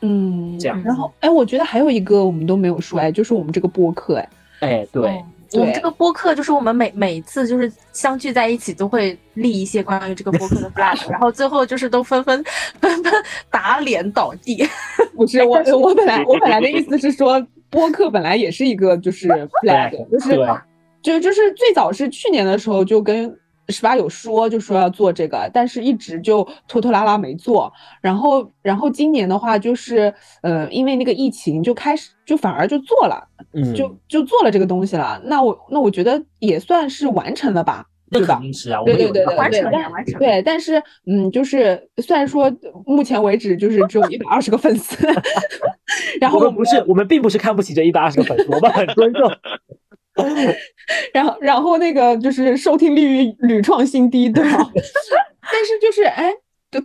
[0.00, 0.80] 嗯，这样。
[0.84, 4.28] 然后哎，我觉得还有一个我们都没有说哎，就是我们这个播客哎，
[4.60, 5.20] 哎对。
[5.52, 12.44] 我们这个播客就是我们每每次就是相聚在一起都会立一些关于这个播客的 flag， 然后最后就是都纷纷
[12.80, 13.12] 纷纷
[13.50, 14.66] 打脸倒地。
[15.16, 20.36] 不是我我本来我本来的意思是说播客本来也是一个就是 flag，就是
[21.02, 23.34] 就就是最早是去年的时候就跟。
[23.68, 27.72] 十八有说就说要做这个，但是一直就拖拖拉拉没做。
[28.00, 30.12] 然后，然后今年的话就是，
[30.42, 35.20] 呃，因为那个疫情就开始就反而就做了，嗯，就就做了这个东西了。
[35.24, 38.40] 那我那我觉得也算是完成了吧，对吧？
[38.52, 40.18] 是啊，对对对对，完成了，完成了。
[40.18, 42.50] 对，但是嗯，就是虽然说
[42.86, 44.96] 目前为止就是只有一百二十个粉丝，
[46.20, 49.30] 然后我们不是我们并不是看不起这一百二十个粉丝，我们很尊重。
[51.12, 54.58] 然后，然后那个就是收听率屡创新低，对吧？
[55.50, 56.32] 但是就是哎，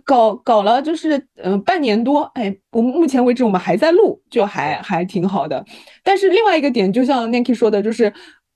[0.04, 5.64] 搞搞了就是嗯半年多，哎，我目前为止我们还在录，就还还挺好的。
[6.02, 8.12] 但是另外一个点，就像 n a n k y 说的，就是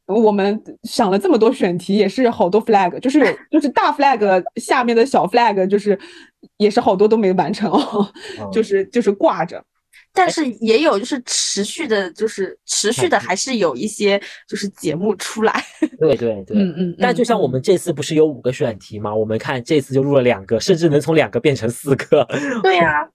[0.06, 5.98] 我们想了这么多选题，也是好多 flag，就是有就是大 flag 下面的小 flag，就是
[6.56, 8.08] 也是好多都没完成哦，
[8.52, 9.62] 就是就是挂着。
[10.18, 15.62] 但是也有就是持续的，就是持续的还是有一些就是节目出来。
[16.00, 19.14] 对 对对，嗯嗯，但就像我们这次不是有五个选题吗？
[19.14, 22.26] 我们看这次就录了两个，甚至能从两个变成四个。
[22.64, 23.08] 对呀、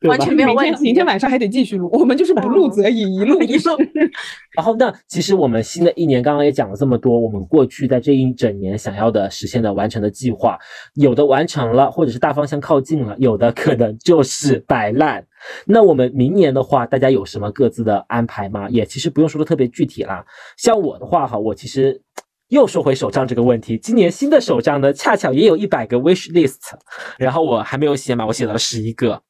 [0.00, 0.82] 对完全没有问题。
[0.82, 3.76] 明天晚上还得继续录，我们就是不录则已，一录 一录。
[4.56, 10.58] 然后那其实我们新的一年刚刚也讲了这么多，我们过去在这一整年想要的实现的完成的计划，
[10.94, 15.22] 有的完成了，或者是大方向靠近了，有的可能就是摆烂。
[15.66, 18.68] 那我们明年的话，大家有什么各自的安排吗？
[18.70, 20.24] 也其实不用说的特别具体啦。
[20.56, 22.00] 像我的话哈，我其实
[22.48, 26.56] 又说回手账这个问题，今年新的手账呢，恰巧也有一百个 wish list，
[27.18, 29.22] 然后我还没有写满，我写了十一个。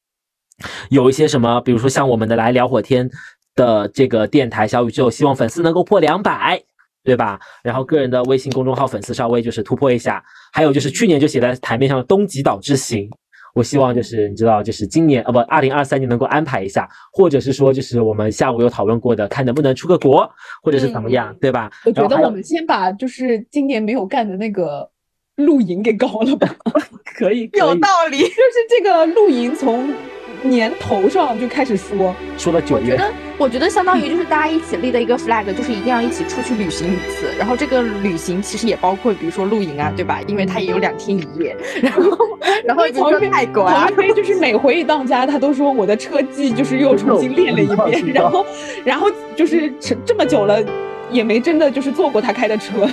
[0.89, 3.09] 有一些什么，比如说像我们的来聊会天
[3.55, 6.63] 的这个电台小宇宙，希望粉丝能够破两百，
[7.03, 7.39] 对吧？
[7.63, 13.09] 然后个人的微信公众号粉丝稍微就是突破一下，还有就是去年就写在台面上的东极岛之行。
[13.57, 20.29] 我希望就是你知道，就是今年呃不，二零二三年能够安排一下，或者是说就是我们下午有讨论过的，看能不能出个国，
[20.61, 21.71] 或者是怎么样，对吧？
[21.85, 24.87] 我觉得我们先把就是今年没有干的那个
[25.37, 26.47] 露营给搞了吧。
[27.17, 28.19] 可以可以有道理。
[28.19, 28.33] 就是
[28.69, 29.91] 这个露营从
[30.43, 37.27] 年头上就开始说，说到九月，我觉得，我觉得相当于就是大家一起立的一个 flag，就是一定要一起出去旅行一次。
[37.37, 40.19] 然后这个旅行其实也包括，比如说露营啊，对吧？
[40.27, 41.55] 因为它也有两天一夜。
[41.81, 42.17] 然后，
[42.63, 48.45] 然后比如说泰国啊曹，飞就是每回一到家，他都说我的车技就是又重新练了一遍，然后，
[48.83, 50.63] 然后就是这这么久了，
[51.11, 52.87] 也没真的就是坐过他开的车。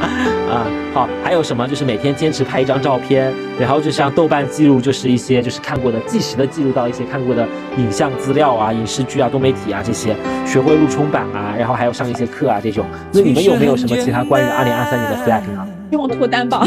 [0.50, 1.68] 啊，好，还有什么？
[1.68, 7.46] 就是每天坚持拍一张照片，然后就像豆瓣记录，就是一些就是看过的即时的记录到一些看过的
[7.76, 12.84] 影像资料啊、影视剧啊、多媒体啊这些，学会录冲版啊，然后还有上一些课啊这种。
[13.12, 15.66] 那你们有没有什么其他关于二零二三年的 flag 呢？
[15.90, 16.64] 希望脱单吧。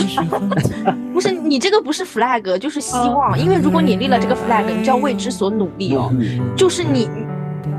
[1.13, 3.39] 不是你这个不是 flag，就是希望。
[3.39, 6.11] 因为如果你立了这个 flag，你就要为之所努力哦。
[6.57, 7.07] 就是你，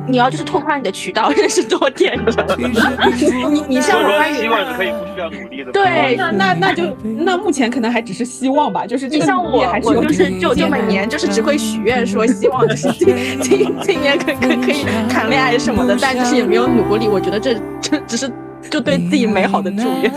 [0.07, 2.25] 你要就是拓宽你的渠道，认识多点 人。
[3.51, 5.73] 你你像我关于希望是可以不需要努力的。
[5.73, 17.09] 对那那那就那目前可能还只是希望吧，就是这个你像我我就是就就每年就是只会许愿说希望就是今今今年可可可以谈恋爱什么的，但就是也没有努力。
[17.09, 18.31] 我觉得这这只是
[18.71, 20.13] 就对自己美好的祝愿。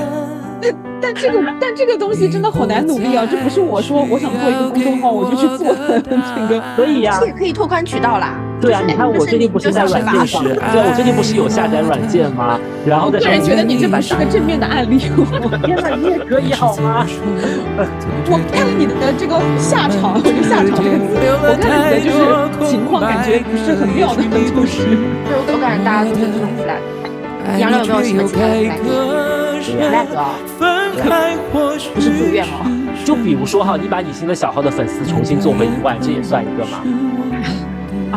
[1.00, 3.26] 但这个但这个东西真的好难努力啊！
[3.30, 8.34] 这不是我说我想做一个公众号我就去做的，这个可以呀、这也可以拓宽渠道啦。
[8.60, 12.60] 对啊，你看我最近不是在软件上，对啊，我最近不是有下载软件吗？
[12.86, 14.98] 然后在上面人觉得你这把是个正面的案例。
[15.64, 17.06] 天哪，你也可以好吗？
[18.30, 21.14] 我看了你的这个下场，我就下场这个字，
[21.46, 22.18] 我看了你的就是
[22.66, 26.82] 情况，感觉不是很妙的，就是对，我我感觉大家都是这种 flag。
[27.60, 28.42] 杨柳有没有什么其他
[30.04, 30.34] 的 flag？flag 啊，
[31.54, 32.66] 不是祝愿哦。
[33.06, 36.82] 就比如说哈，你把你新的小号的粉丝重新做回一万，这也算一个嘛？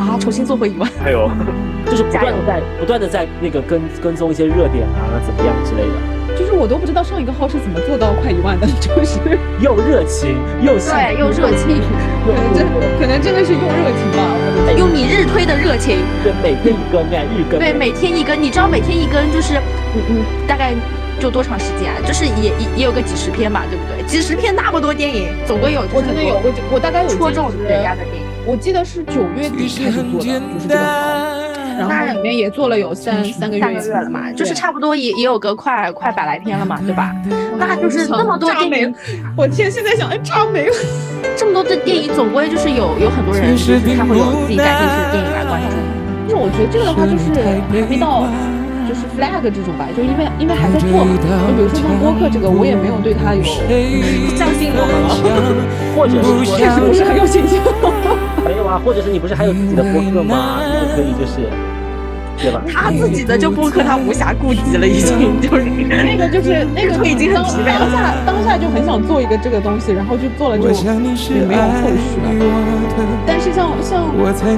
[0.00, 0.90] 啊，重新做回一万。
[1.02, 1.30] 还有
[1.86, 9.18] 就是不断的在不断的在那个跟跟踪一些热点啊，怎么样之类的，就是我都不知道上一个号是怎么做到快一万的， 就是
[9.60, 11.80] 又热情又对，又热情，
[12.24, 12.66] 可能真
[13.00, 14.24] 可能真的是用热情吧，
[14.66, 14.74] 我。
[14.78, 15.98] 用你日推的热情。
[16.22, 19.56] 对每天一根哎，日更对，每天一根，你知道每天一根就是，
[19.96, 20.72] 嗯嗯，大概
[21.18, 21.98] 就多长时间啊？
[22.06, 24.06] 就是也也也有个几十篇吧，对不对？
[24.06, 28.29] 几十篇那么多电影，总归有我真的有，我我大概有戳中人家的电影。
[28.46, 31.38] 我记得是九月底开始做的，就是这个号，
[31.78, 37.14] 然后里面也做了有三三个月，三个月了嘛，就是差不多也也有个快快百来天了嘛，对吧？
[37.58, 38.94] 那就是那么多电影，
[39.36, 40.74] 我天，现在想，哎，炸没了。
[41.36, 45.76] 这么多的电影，总归就是有有很多人就是他会有自己感兴趣的电影来关注。
[46.26, 48.26] 就是我觉得这个的话，就是还没到
[48.90, 51.14] 就是 flag 这种吧，就因为因为还在做嘛。
[51.14, 53.42] 就比如说像播客这个，我也没有对它有，
[54.34, 55.14] 相信我们了。
[55.94, 57.60] 或者是说确实不是很有信心。
[58.44, 60.58] 没有啊，或者是你不是还有自己的播客吗？
[60.66, 61.46] 你就可以就是，
[62.40, 62.62] 对吧？
[62.72, 70.82] 他自己的就播客，他无暇顾及了，已经就是那个就是那个已经很疲惫了当下当下就很想做一个这个东西，然后就做了就也
[71.44, 72.28] 没有后续了。
[73.26, 74.04] 但是像像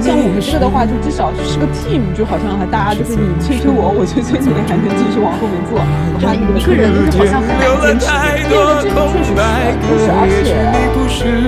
[0.01, 5.79] 像我们这个的话，就至少是个 team，就好像还大家就是你催催我，我催催你，还能继续往后面做。
[6.23, 8.07] 他一个人就是好像很难坚持。
[8.47, 9.43] 这个这个确实是，
[9.83, 10.55] 就是而且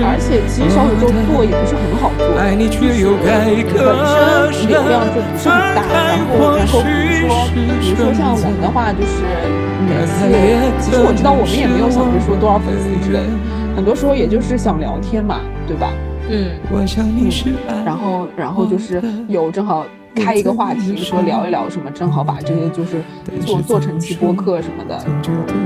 [0.04, 2.28] 而且其实小宇宙做也不是很好做，
[2.68, 3.00] 就是
[3.80, 5.80] 本身流量就不是很大，
[6.26, 7.46] 然后然后比如说
[7.80, 9.22] 比如说像我们的话，就是
[9.86, 10.16] 每次
[10.80, 13.30] 其实我知道我们也没有想着说多少粉丝之类的，
[13.76, 15.92] 很多时候也就是想聊天嘛，对吧？
[16.28, 16.50] 嗯
[17.68, 19.86] 嗯，然后然后就是有正好
[20.16, 23.02] 开一个话题，说聊一聊什么，正好把这个就是
[23.44, 24.98] 做做成期播客什么的。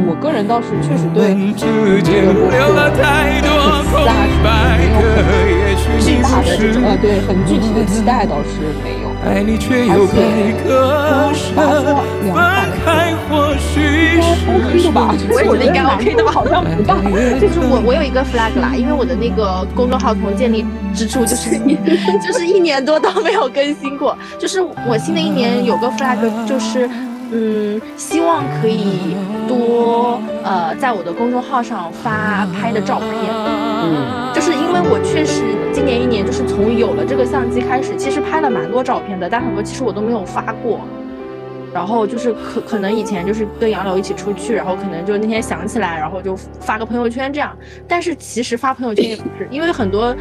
[0.06, 1.66] 我个人倒是确实对这
[2.26, 2.90] 个播客粉
[3.86, 9.08] 丝啊什么没有很巨大的这种呃对很具体的期待倒是没有。
[9.22, 9.96] 而且说
[11.34, 11.54] 实话说
[12.24, 15.14] 两百个应该 OK 的吧？
[15.30, 16.96] 我也觉得应该 OK 的吧好像不大。
[17.38, 20.64] 就是我我有一个 flag 啦，因为我的那个公众号从建立
[21.00, 21.76] 之处就是 一
[22.20, 26.88] 就是一年多都没有更新过，就是我新的一年有个 flag 就是。
[27.32, 29.14] 嗯，希望可以
[29.46, 33.12] 多呃，在我的公众号上发拍的照片。
[33.32, 40.80] 嗯，就是因为我确实今年一年，就是从有了这个相机开始，其实拍了蛮多照片的，但很多其实我都没有发过。
[41.72, 47.56] 然后就是可可能以前就是跟杨柳一起出去，然后可能就那天想起来，然后就发个朋友圈这样。
[47.86, 50.12] 但是其实发朋友圈也不是，因为很多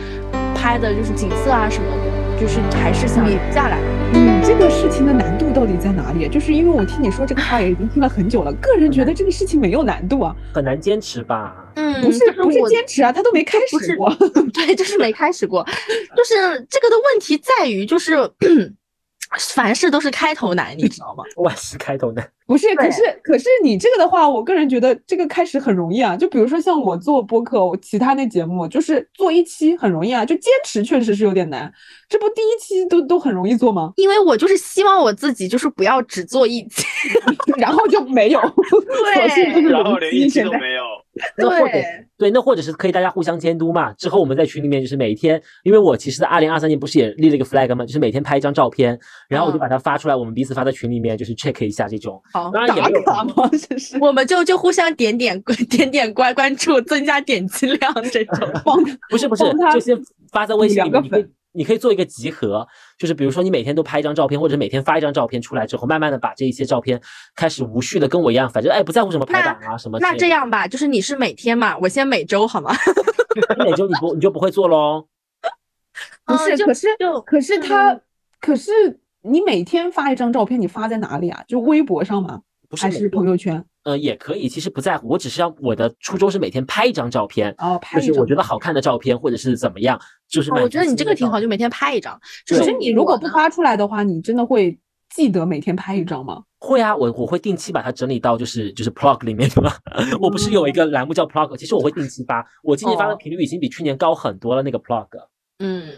[0.60, 3.80] 拍的就是景色啊什么的，就是还是想留下来。
[4.14, 6.28] 嗯，这个事情的难度到底在哪里？
[6.28, 11.56] 就是因为我听你说这个话也已经听了很久了，个人觉得这个事情没有难度啊，很难坚持吧？
[11.76, 14.14] 嗯，不是不是坚持啊，他都没开始过。
[14.54, 15.66] 对，就是没开始过，
[16.18, 16.36] 就是
[16.70, 18.30] 这个的问题在于就是。
[19.54, 21.24] 凡事都是开头难，你知道吗？
[21.38, 22.74] 万事开头难，不是？
[22.76, 26.18] 可是可是你这个的话，我个人觉得这个开始很容易啊。
[26.18, 31.72] 就比如说像我做播客，我其他那节目就是做一期很容易啊，就坚持确实是有点难。
[32.08, 33.94] 这不第一期都都很容易做吗？
[33.98, 36.84] 因为我就是希望我自己就是不要只做一期，
[37.58, 40.84] 然后就没有， 对，然后连一期都没有。
[41.38, 43.94] 对对，那或者是可以大家互相监督嘛。
[43.94, 47.86] 之后我们在群里面就是每天，因为我其实在二零二三年不是也立了一个 flag 吗？
[47.86, 49.00] 就是每天拍一张照片，
[49.30, 52.22] 然后我就把它发出来，我们彼此发在群里面，就是 check 一下这种。
[52.34, 53.50] 好，当然也没有打卡吗？
[53.50, 58.50] 就是，我们就就互相点点点点关关注，增加点击量这种。
[59.10, 59.44] 不是不是，
[59.74, 59.98] 就是
[60.32, 61.30] 发在微信里面。
[61.52, 67.02] 你可以做一个集合，就是比如说你每天都拍一张照片，或者每天发一张照片出来之后，慢慢的把这一些照片
[67.36, 69.98] 开始无序的跟我一样，反正哎不在乎什么排版啊什么。
[70.00, 72.72] 那这样吧，就是你是每天嘛，我先每周好吗？
[73.58, 75.08] 你每周你不你就不会做喽？
[76.26, 76.88] 不是，可是
[77.26, 78.00] 可是他
[78.40, 78.72] 可是
[79.22, 81.44] 你每天发一张照片，你发在哪里啊？
[81.48, 82.42] 就微博上吗？
[82.70, 83.66] 不是还是朋友圈？
[83.84, 92.20] 呃，也可以，其实不在乎，我只是让我的初衷是每天拍一张照片，哦，拍就是我觉得好看的照片，或者是怎么样，就是我觉得你这个挺好，就每天拍一张。
[92.48, 94.78] 可是你如果不发出来的话，你真的会
[95.16, 96.44] 记得每天拍一张吗？
[96.60, 99.72] 会啊，我我会定期把它整理到就是就是 plog 里面的嘛。
[100.20, 104.62] 我不是有一个栏目叫 plog，其实我会定期发，我今年发的频率已经比去年高很多了。
[104.62, 105.08] 那个 plog，
[105.60, 105.94] 嗯，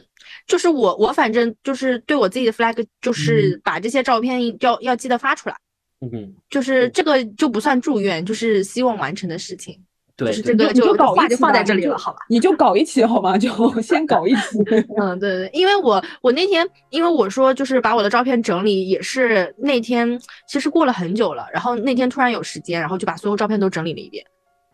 [0.45, 5.55] 就是我我反正就是对我自己的 flag，就是把这些照片要要记得发出来。
[6.01, 9.79] 嗯，就是这个就不算祝愿，就是希望完成的事情。
[10.17, 12.19] 对，就是这个就搞话就放在这里了，好吧？
[12.27, 13.37] 你就搞一期好吗？
[13.39, 14.59] 就先搞一期。
[14.97, 24.23] 嗯，对对，因为我我那天因为我说就是把我的照片整理，也是那天其实过了很久了，然后那天突然有时间，然后就把所有照片都整理了一遍。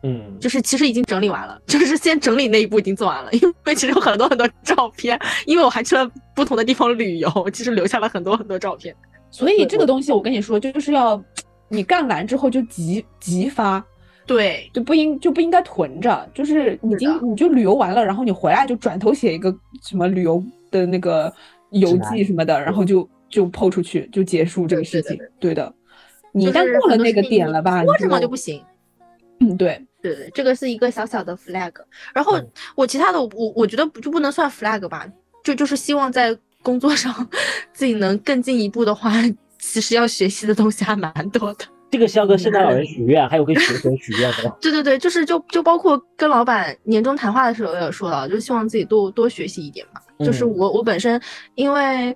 [0.02, 8.94] 嗯，就是其实已经整理完了，就是先整理那一步已经做完了，因为其实有很多很多照片，因为我还去了不同的地方旅游，其实留下了很多很多照片。
[9.30, 11.22] 所以这个东西我跟你说，就是要
[11.68, 13.84] 你干完之后就急急发，
[14.26, 21.32] 对，就不应就不应该囤着，就是已经你就旅游完了，然后你回来就转头写一个什么旅游的那个
[21.70, 25.18] 游记什么的，然后就就抛出去就结束这个事情。
[25.38, 25.72] 对的，
[26.32, 28.64] 你一旦过了那个点了吧，过正好就不行。
[29.40, 31.72] 嗯，对对对，这个是一个小小的 flag。
[32.14, 32.40] 然后
[32.74, 35.06] 我其他的我我觉得就不能算 flag 吧，
[35.44, 36.36] 就就是希望在。
[36.68, 37.26] 工作上
[37.72, 39.10] 自己能更进一步的话，
[39.58, 41.64] 其实要学习的东西还蛮多的。
[41.90, 44.54] 这个是要跟圣诞老人许愿，还有跟学生许愿的。
[44.60, 50.00] 对对对，就是就就包括跟老板年终谈话的时候也说了，就希望自己多多学习一点嘛。
[50.22, 51.18] 就是我我本身
[51.54, 52.14] 因为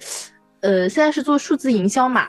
[0.61, 2.28] 呃现在是做数字营销嘛，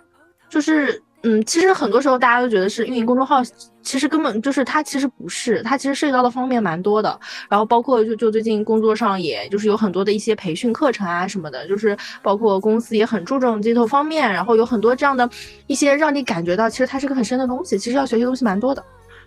[0.50, 1.03] 就是。
[1.26, 3.42] 嗯，其实很多时候大家都觉得是运营公众号，
[3.82, 7.18] 其实根本就是它其实不是，它其实涉及到的方面蛮多的。
[7.50, 15.30] 然后包括就就最近工作上，也就是有很多的一些培训课程啊什么的，就是包括公司也很注重这头方面，然后有很多这样的
[15.68, 18.84] 一些让你感觉到其实它是个很深的东西，其实要学习的东西蛮多的。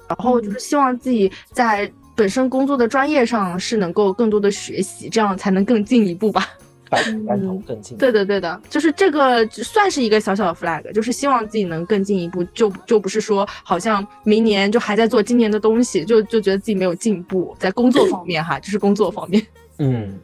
[0.06, 6.46] 然后就是希望自己在本身工作的专业上是能够更多的学习，这样才能更进一步吧。
[6.90, 7.96] 嗯，更进。
[7.98, 19.44] 对的，对的，就是这个算是一个小小的 flag，就是希望自己能更进一步，就就不是说好像明年就还在做今年的东西，就就觉得自己没有进步，在工作方面哈，就是工作方面。
[19.78, 20.18] 嗯，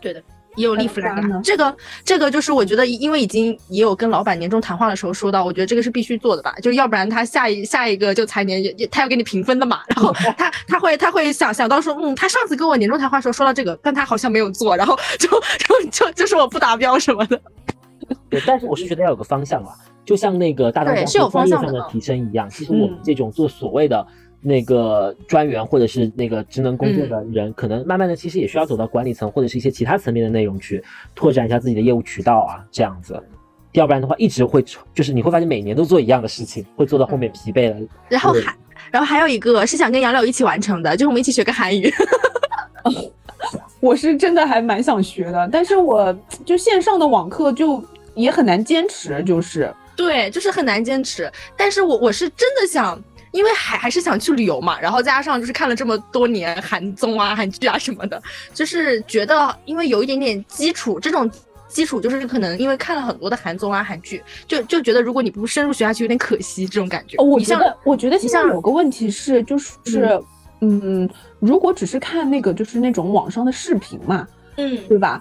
[0.00, 0.22] 对的。
[0.56, 17.40] 也有立 flag，这个这个就是我觉得，因为已经也有跟老板年终谈话的时候说到，我觉得这个是必须做的吧，就要不然他下一下一个就财年也他要给你评分的嘛，然后 他他会他会想想到说，嗯，他上次跟我年终谈话时候说到这个，但他好像没有做，然后就就就就是我不达标什么的。
[18.28, 19.70] 对，但是我是觉得要有个方向啦，
[20.04, 22.98] 就像那个大当家对是有说专业方向的上的提升一样，其实我们嗯。
[23.02, 24.06] 这种做所谓的
[24.46, 30.84] 那个专员或者是那个职能工作嗯的人，可能慢慢的其实也需要走到管理层或者是一些其他层面的内容去
[31.14, 33.18] 拓展一下自己的业务渠道啊，这样子。
[33.72, 34.62] 要不然的话，一直会
[34.94, 37.76] 就是你会发现每年都做一样的事情，会做到后面疲惫了。
[38.08, 38.54] 然后还
[38.92, 41.92] 然后还有一个是想跟杨柳一起完成的，就是我们一起学个韩语。
[43.80, 47.82] 我是真的还蛮想学的，但是我就线上的网课就
[48.14, 51.30] 也很难坚持，就是对，就是很难坚持。
[51.56, 52.98] 但是我我是真的想，
[53.34, 58.22] 因为还还是想去旅游嘛，然后加上就是看了这么多年韩综啊、韩剧啊什么的，
[58.54, 61.28] 就是觉得因为有一点点基础，这种
[61.66, 67.16] 基础就是可能因为看了很多的韩综啊、韩剧，就就觉得如果你不深入学下去，有点可惜这种感觉。
[67.16, 70.22] 哦，我像觉得，我觉得现在像有个问题是，就是，
[70.60, 71.10] 嗯，
[71.40, 74.26] 如果只是看那个就是那种网上的视频嘛，
[74.56, 75.20] 嗯对吧？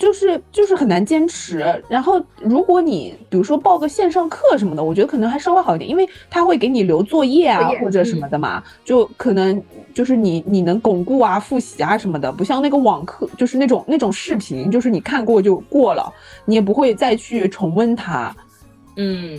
[0.00, 1.58] 就是就是很难坚持。
[1.88, 16.10] 然后，如果你比如说报个线上课什么的，我觉得可能还稍微好一点，因为他会给你留作业啊或者什么的嘛，就可能就是你你能巩固啊、复习啊什么的，不像那个网课，就是那种那种视频，就是你看过就过了，
[16.46, 18.34] 你也不会再去重温它。
[18.96, 19.38] 嗯，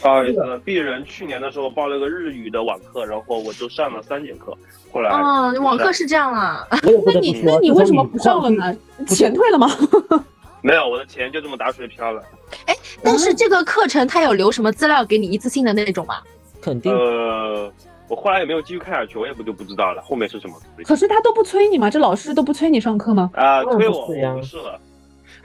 [0.00, 4.56] 不好意思，鄙人去年的时候报了个日语的网课，然后我就上了三节课，
[4.92, 6.66] 后来哦，网课是这样啊。
[7.04, 8.76] 那你那你为什么不上了呢？
[9.06, 9.68] 钱退了吗？
[10.62, 12.22] 没有，我的钱就这么打水漂了。
[12.66, 16.16] 哎但是这个课程它有留什么资料给你一次性的那种吗？
[16.60, 17.70] 肯定呃，
[18.08, 21.88] 我后来也没有继续看下去，我也不就不知道了，后面是什么可是他都不催你吗？
[21.88, 23.30] 这老师都不催你上课吗？
[23.34, 23.62] 啊？
[23.62, 24.80] 当然推我，不是呀我不是了。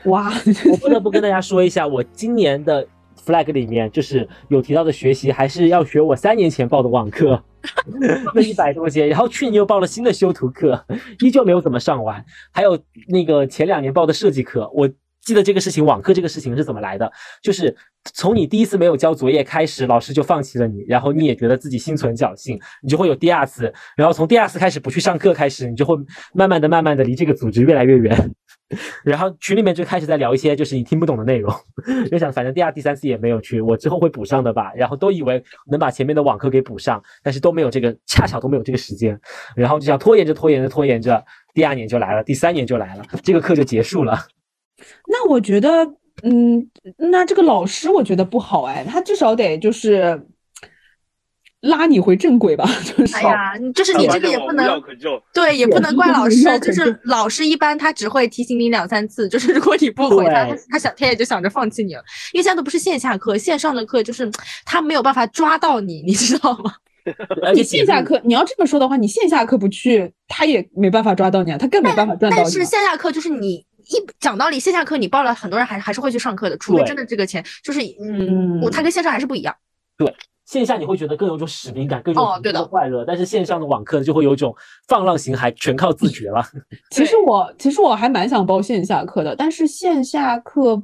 [0.05, 0.31] 哇，
[0.71, 2.85] 我不得不跟大家说一下，我今年的
[3.25, 7.43] flag 里面就是有提到的学习，还是要学我三年前报的网课，
[8.33, 10.85] 那一百多节，然后去年又报了新的修图课，
[11.19, 14.89] 依旧没有怎么上完，还有那个前两年报的设计课，我。
[15.25, 17.09] 记得这个事情，网课这个事情是怎么来的？
[17.41, 17.73] 就是
[18.13, 25.95] 从你第一次没有交作业开始，老师就放弃了你，然后你也觉得自己心存侥幸，你就会有第二次，然后从第二次开始不去上课开始，你就会
[26.33, 28.35] 慢慢的、慢慢的离这个组织越来越远。
[29.03, 31.53] 然后群里面就开始在聊一些就是你听不懂的内容，
[32.09, 34.71] 就想反正第二、第三次也没有去，我之后会补上的吧。
[34.75, 39.19] 然后都以为能把前面的网课给补上，但是都没有这个，恰巧都没有这个时间。
[39.55, 44.17] 然后就想拖延着、拖延着、拖延着，第二年就来了，第三年就来了，这个课就结束了。
[45.07, 45.69] 那我觉得，
[46.23, 50.19] 嗯，那这个老师我觉得不好哎，他至少得就是
[51.63, 54.81] 拉你回正轨吧， 就是哎呀，就是你这个也不能。
[55.33, 62.03] 对，也不能怪老师 就是老师一般他只会提醒你两三次，就是如果你不回他，他他想他也就想着放弃你了，
[62.33, 64.29] 因为现在都不是线下课，线上的课就是
[64.65, 66.73] 他没有办法抓到你，你知道吗？
[67.53, 72.49] 你线下课，你要这么说的话，你线下课不去，他也没办法抓到你啊，他更没办法赚到但你啊。
[72.49, 79.55] 是线下课就是你一讲道理，线下课你报了，很多人还还是会去上课的，除非真的这个钱就是嗯，他跟线上还是不一样。
[80.53, 84.55] 线下你会觉得更有种使命感，更有种哦对的快乐，但是线上的网课就会有种
[84.87, 86.45] 放浪形骸，全靠自觉了。
[86.91, 90.75] 其实我其实我还蛮想报线下课的，但是线下课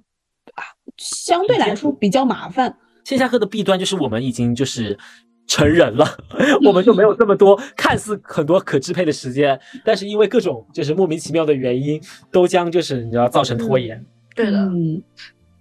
[0.55, 0.63] 啊，
[0.97, 2.75] 相对来说比较麻烦。
[3.03, 4.97] 线下课的弊端就是我们已经就是
[5.45, 6.03] 成人了，
[6.65, 12.01] 我们就没有这么多看似很多可支配的时间，但是因为各种就是莫名其妙的原因，
[12.31, 14.03] 都将就是你知道造成拖延。
[14.35, 14.99] 对的，嗯，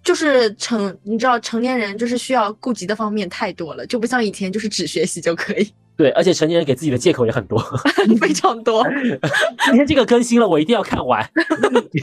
[0.09, 7.63] 就是成你知道成年人就是需要顾及的方面太多了，就不像以前就是只学习就可以， 对，而且成年人给自己的借口也很多。
[8.19, 8.83] 非常多。
[9.67, 11.23] 今天这个更新了，我一定要看完。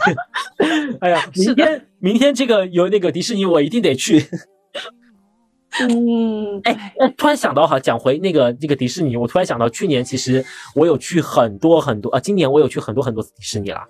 [1.01, 4.23] 哎呀，明天明天这个有那个迪士尼，我一定得去。
[5.79, 10.45] 嗯，哎哎，突然想到哈，讲回那个那个迪士尼，我突然想到去年其实
[10.75, 13.83] 我有去很多很多啊，今年我有去很多很多次迪士尼啦，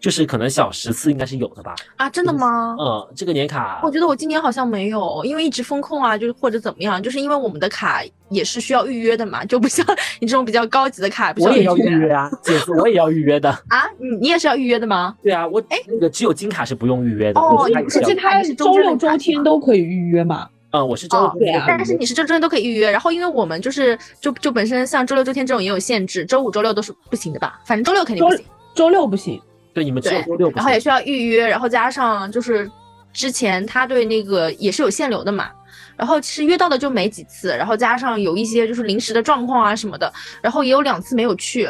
[0.00, 1.74] 就是可能小十次应该是有的吧。
[1.96, 2.76] 啊，真的吗？
[2.78, 9.84] 嗯，这个年卡我觉得我今年好像没有，因为一直风控啊，就是或者怎么样，就是因为我们的卡也是需要预约的嘛，就不像
[10.20, 13.50] 你这种比较高级的卡我也要预预约啊， 姐夫我也要预约的。
[13.68, 13.86] 啊。
[13.98, 15.14] 你你也是要预约的吗？
[15.22, 17.40] 对啊，我那个只有金卡是不用预约的。
[17.40, 20.48] 哦可是他周六周天都可以预约嘛。
[20.70, 27.58] 嗯，我是周六哦但是你是周周天都可以预约，然后因为我们就是就就本身像周六周天这种也有限制，周五周六都是不行的吧？
[27.64, 28.44] 反正周六肯定不行。
[28.74, 29.40] 周六不行，
[29.78, 30.50] 对你们只有周六。
[30.50, 32.70] 然后也需要预约，然后加上就是
[33.12, 35.50] 之前他对那个也是有限流的嘛，
[35.96, 40.12] 然后其实约到的就没几次，然后加上有一些就是临时的状况啊什么的，
[40.42, 41.68] 然后也有两次没有去。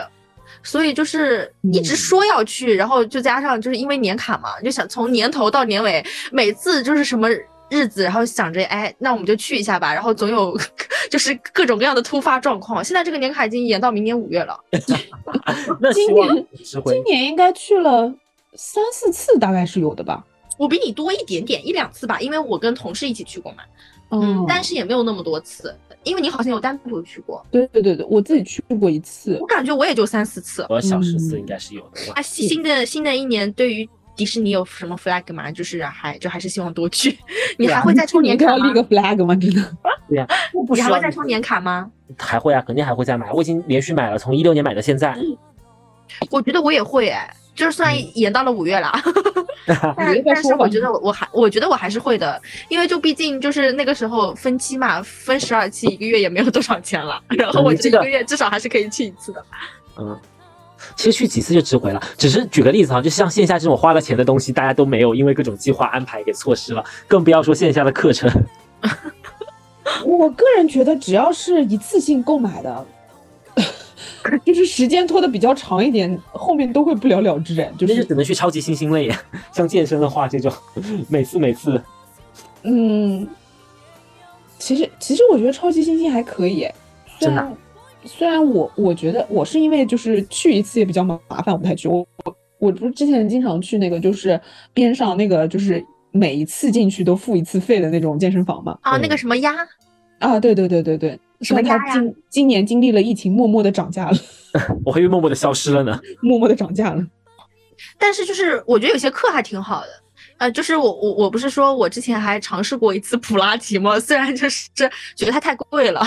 [0.62, 7.28] 所以就是一直嗯说要去，然后就加上就是因为年卡嘛，就想从年头到年尾，每次就是什么
[7.70, 10.58] 日子，然后想着哎，那我们就去一下吧，然后总有
[11.10, 12.82] 就是各种各样的突发状况。
[12.84, 14.58] 现在这个年卡已经延到明年五月了，
[15.80, 16.46] 那今年
[16.86, 18.12] 今年应该去了
[18.54, 20.24] 三四次，大概是有的吧。
[20.56, 23.58] 我比你多一点点，一两次吧，因为我跟同事一起去过嘛。
[24.10, 27.44] 嗯，但是也没有那么多次，因为你好像有单独去过。
[27.50, 29.46] 对对对对，我自己去过一次我。
[29.46, 30.64] 感觉我也就三四次。
[30.70, 32.12] 我小十四嗯应该是有的。
[32.14, 33.86] 啊，新新的新的一年对于
[34.18, 35.50] 迪士尼有什么 flag 吗？
[35.52, 37.16] 就是还就还是希望多去。
[37.56, 38.74] 你还会再充年卡吗你要立？
[38.74, 39.34] 个 flag 吗？
[39.36, 39.76] 真的？
[40.08, 41.88] 对呀， 不不你还会再充年卡吗？
[42.18, 43.30] 还会啊，肯定还会再买。
[43.32, 45.16] 我已经连续买了，从一六年买到现在。
[46.30, 48.92] 我觉得我也会哎，就是虽然延到了五月了，
[50.24, 59.44] 但是我觉得我我还我觉得我还是会的，因为就毕竟就是那个时候分期嘛，分十二期一个月也没有多少钱了， 然后我觉这个月至少还是可以去一次的。
[59.98, 60.18] 嗯，
[60.96, 62.02] 其实去几次就值回了。
[62.16, 68.30] 只是举个例子哈，就像线下这种花了钱的东西，大家都没有因为各种计划安排给错失了，更不要说线下的课程。
[70.04, 72.86] 我个人觉得，只要是一次性购买的，
[74.44, 77.58] 就是时间拖得比较长一点，后面都会不了了之。
[77.60, 79.20] 哎，就是只能去超级新星类呀，
[79.52, 80.52] 像健身的话，这种
[81.08, 81.82] 每次每次
[82.62, 83.26] 嗯，
[84.58, 86.68] 其实其实我觉得超级星星还可以，
[87.18, 87.56] 虽真的然
[88.04, 91.88] 虽然我我觉得我是因为就是去一次也比较麻烦，我不太去。
[91.88, 94.40] 我我我不是之前经常去那个就是
[94.72, 98.78] 边上那个就是每一次进去都付一次费的那种健身房嘛。
[98.82, 99.54] 啊，嗯那个什么鸭，
[100.18, 104.16] 啊，对对对对对，什么鸭呀今今年经历了疫情，默默的涨价了，
[104.84, 106.00] 我还以为默默的消失了呢。
[106.22, 107.04] 默默的涨价了。
[107.98, 109.88] 但是就是我觉得有些课还挺好的。
[110.38, 113.98] 呃，就是我我我不是说我之前还尝试过一次普拉提吗？
[114.00, 114.68] 虽然就是
[115.16, 116.00] 觉得它太贵了，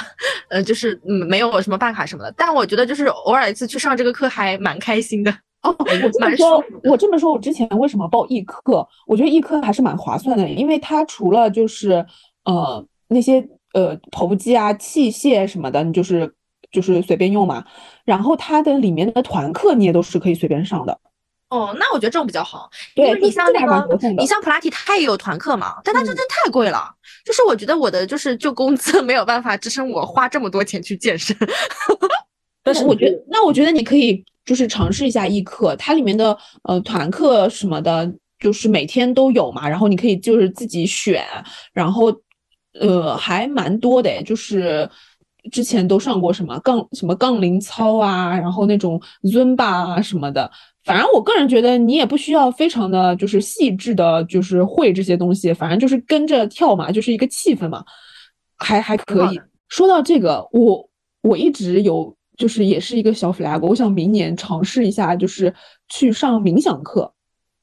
[0.49, 5.32] 呃，就是嗯没有什么办卡什么的，但我觉得就是偶尔一次去上这个课还蛮开心的。
[5.63, 8.88] 哦，我这么蛮说我这么说，我之前为什么报易课？
[9.05, 12.03] 我觉得易课还是蛮划算的，因为它除了就是
[12.45, 16.34] 呃那些呃投机啊、器械什么的，你就是
[16.71, 17.63] 就是随便用嘛。
[18.05, 20.99] 然后它的里面的团课你也都是可以随便上的。
[21.52, 24.26] 哦，那我觉得这种比较好，因对，为你像那个你。
[24.26, 26.89] 像普拉提，它也有团课嘛，但它这嗯真太贵了。
[27.26, 31.36] 就是我觉得我的就是就工资没有办法支撑我花这么多钱去健身。
[32.64, 41.22] 但是我觉得， 那我觉得你可以就是尝试一下易课，它里面的呃团课什么的，就是每天都有嘛，然后你可以就是自己选，
[41.74, 42.14] 然后
[42.80, 44.89] 呃还蛮多的诶，就是
[45.49, 50.51] 之前都上过什么杠什么杠铃操啊，然后那种 Zumba 啊什么的。
[50.83, 57.83] 反正我个人觉得你也不需要非常的就是细致的，就是会这些东西，反正就是跟着跳嘛，就是一个气氛嘛，
[58.57, 59.39] 还还可以。
[59.69, 60.89] 说到这个，我
[61.21, 65.53] 我一直有就是也是一个小 flag，我想明年尝试一下，就是
[65.87, 67.13] 去上冥想课。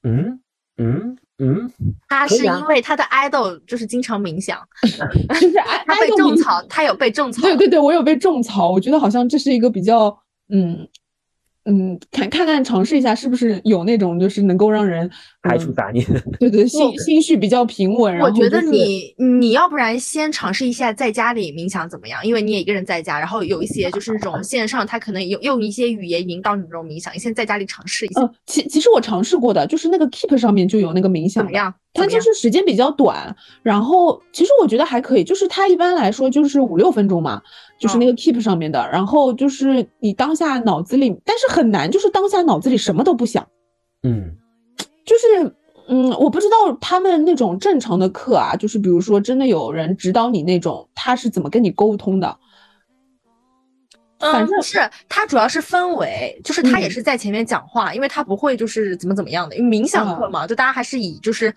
[0.04, 0.40] 嗯
[0.76, 1.70] 嗯嗯，
[2.08, 7.42] 他是因为他的 idol 就是经常冥想， 就是爱他被爱种草，他有被种草。
[7.42, 10.18] 对对对，我有被种草，我觉得好像这是一个比较
[10.48, 10.86] 嗯
[11.70, 15.10] 嗯，看看看尝试一下是不是有那种就是能够让人嗯
[15.42, 16.02] 排除杂念。
[16.40, 18.14] 对对 心心绪比较平稳。
[18.14, 22.24] 然我觉得你你要不然先尝试一下在家里冥想怎么样？
[22.26, 31.74] 因为你也一个人在家，然后有一些就是那种线上，他可能有用一些语言引导你这种冥想，你先在家里尝试一下，呃，其其实我尝试过的，就是那个 Keep 上面就有那个冥想，怎么样？
[31.94, 32.20] 它就？
[32.20, 37.40] 是时间比较短，然后其实我觉得还可以，就是它一般来说就是五六分钟嘛，
[37.78, 43.48] 就是那个 Keep 上面的，然后就是你当下脑子里，但是很难，就是当下脑子里什么都不想，
[44.02, 44.36] 嗯，
[45.04, 45.54] 就是
[45.88, 52.36] 嗯，我不知道他们那种正常的课啊，就是比如说真的有人指导你那种，他是怎么跟你沟通的？
[54.20, 56.90] 反正嗯，是它主要是氛围，就是他也嗯。
[56.90, 61.54] 是在前面讲话，因为他不会就是怎么怎么样的，因为冥想课嗯嘛，就大家还是以就是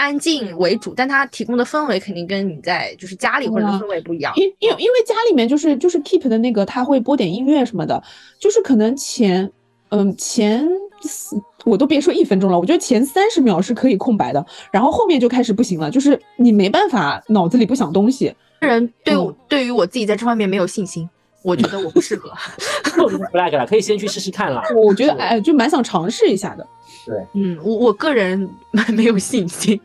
[0.00, 4.32] 安静为主，但他提供的氛围肯定跟你在就是家里或者嗯氛围不一样。
[4.36, 8.02] 因因为因为家里面就是就是 Keep 的那个，他会播点音乐什么的，
[8.38, 9.52] 就是可能前
[9.90, 10.66] 嗯前
[11.02, 18.34] 四我都别说一分钟了，我觉得前三十秒是可以空白的，然后后面就开始不行了，就是你没办法脑子里不想东西。
[18.60, 21.06] 个人对嗯我对于我自己在这方面没有信心，
[21.42, 22.32] 我觉得我不适合。
[23.32, 24.62] flag 了，可以先去试试看啦。
[24.74, 26.66] 我觉得是哎，就蛮想尝试一下的。
[27.06, 28.48] 对嗯，我我个人
[28.92, 29.80] 没有信心，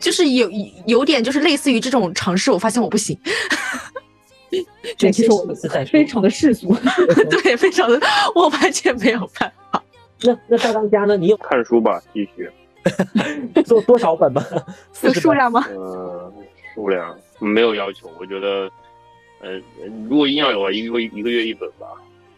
[0.00, 0.50] 就是有
[0.86, 3.18] 有点就是类似于这种尝试，我发现我不行，
[4.98, 5.46] 对，其实我
[5.90, 6.74] 非常的世俗。
[7.30, 8.00] 对，非常的，
[8.34, 9.82] 我完全没有办法。
[10.22, 11.16] 那那大当家呢？
[11.16, 12.50] 你有看书吧，继续。
[13.64, 14.42] 做多少本吧？
[15.02, 15.64] 有数量吗？
[15.68, 16.32] 呃，
[16.74, 18.70] 数量没有要求，我觉得，
[19.40, 19.60] 呃，
[20.08, 21.86] 如果硬要有，一个一个月一本吧，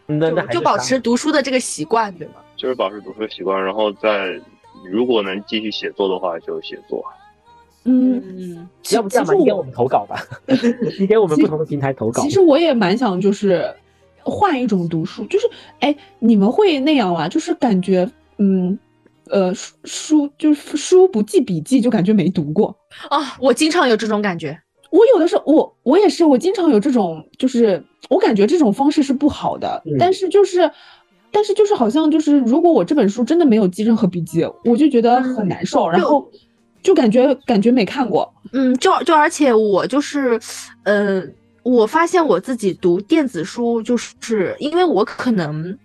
[0.05, 2.33] 那那就还就是保持读书的这个习惯，对吗？
[2.57, 4.37] 就是保持读书的习惯，然后再
[4.89, 7.03] 如果能继续写作的话，就写作。
[7.85, 10.25] 嗯，嗯，要不这样吧，你给我们投稿吧，
[10.99, 12.29] 你给我们不同的平台投稿其。
[12.29, 13.73] 实我也蛮想，就是
[14.21, 15.49] 换一种读书，就是
[15.79, 17.27] 哎，你们会那样吗？
[17.27, 18.79] 就是感觉，嗯，
[19.29, 22.73] 呃书书就是书不记笔记，就感觉没读过。
[23.09, 24.57] 啊，我经常有这种感觉。
[24.89, 30.71] 我有的时候，我我也是，我经常有这种，就是我感觉这种方式是不好的，嗯但是就是，
[31.33, 36.29] 但是就是好像就是，如果我这本书真的没有记任何笔记，我就觉得很难受，然后
[36.83, 38.31] 就感觉感觉没看过。
[38.51, 40.39] 嗯，就就而且我就是，
[40.83, 41.23] 呃，
[41.63, 45.75] 我发现我自己读电子书，就是因为我可能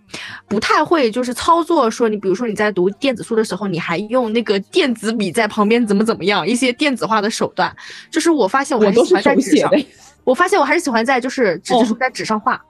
[0.49, 7.75] 不太会就是操作，说你比如说你在读电子书的时候，你还用那个电子笔在旁边怎么怎么样，一些电子化的手段，
[8.11, 9.70] 就是我发现我还是欢在纸上
[10.25, 12.62] 我发现我还是喜欢在就是纸质书哦在纸上画，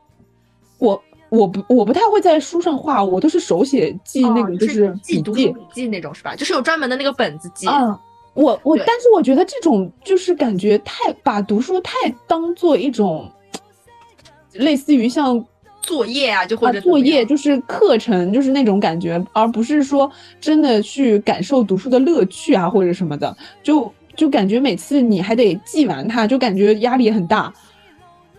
[0.78, 6.34] 我我不我不太会在书上画，我都是手写记那哦个就是笔记记读笔记那种是吧？
[6.34, 7.66] 就是有专门的那个本子记。
[7.66, 7.98] 嗯。
[8.34, 11.92] 我我但是我觉得这种就是感觉太把读书太
[12.28, 13.28] 当做一种
[14.52, 15.44] 类似于像
[15.82, 20.08] 作业啊，就或啊者作业就是课程，就是那种感觉，而不是说
[20.40, 27.52] 真的去感受读书的乐趣啊或者什么的，就就感觉每次你还得记完它，就感觉压力很大。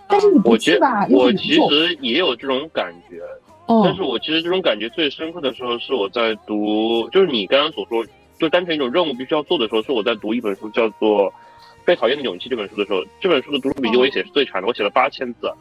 [0.09, 1.53] 但是你不我觉记吧，我其。
[1.53, 3.21] 实也有这种感觉，
[3.67, 8.03] 哦但是我其实这种感觉最深刻的时候是我在读，就是你刚刚所说，
[8.39, 11.31] 就单纯一种任务必须要做的时候，是我在读一本书叫做
[11.85, 15.51] 《被讨厌的勇气》这本书的时候，这本书的读书笔记我也写是最长的，我写了八千字，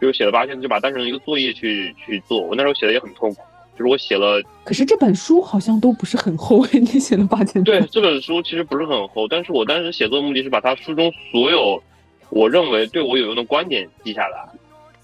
[0.00, 2.40] 就是写了八千字，就把它当成一个作业去去做。
[2.40, 3.40] 我那时候写的也很痛苦，
[3.76, 7.70] 就是我写了，可是这本书好像都不是很厚， 你写了八千字。
[7.70, 11.82] 对这本书其实不是很厚，但是我当时写作的目的是把它书中所有
[12.32, 14.48] 我认为对我有用的观点记下来。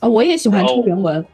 [0.00, 1.24] 啊，我也喜欢然后抄原文。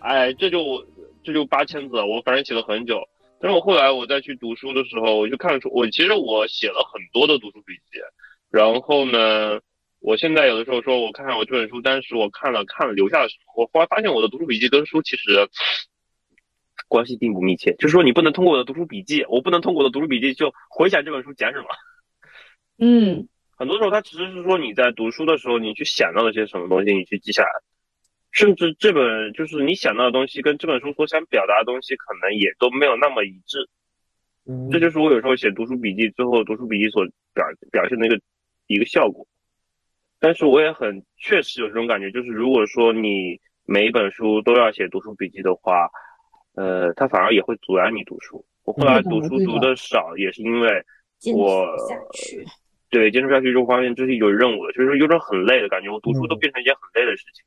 [0.00, 0.84] 哎，这就
[1.22, 3.06] 这就八千字，我反正写了很久。
[3.38, 7.98] 但是我后来我再去读书的时候，我就看出我其实我写了很多的读书笔记，
[8.50, 9.60] 然后呢，
[10.00, 15.48] 我现在有的时候说我看看我这本书，当时我看了看了留下了什么，我后来发现我的读书笔记跟书其实
[16.88, 21.66] 关系并不密切，就是说你不能通过我的读书笔记，我不能通过我的读书笔记就回想这本书讲什么。
[22.78, 23.28] 嗯，
[23.62, 27.48] 很多时候它只是说你在读书的时候，你去想到了些什么东西，你去记下来，
[28.32, 33.68] 甚至这本就是你想到的东西跟这本书所想表达的东西，可能也都没有那么一致。
[34.46, 38.20] 嗯这就是我有时候写读书笔记，最后读书笔记所表表现的一个
[38.66, 39.24] 一个效果。
[40.18, 45.88] 但是我也很确实有这种感觉，就是如果说你每一本书都要写读书笔记的话，
[46.56, 48.44] 呃，它反而也会阻碍你读书。
[48.64, 50.68] 我后来读书读的少，也是因为
[51.32, 51.64] 我。
[52.92, 55.90] 对坚持不下去之后发现，这是有任务的，就是有种很累的感觉。
[55.90, 57.42] 我读书都嗯变成一件很累的事情。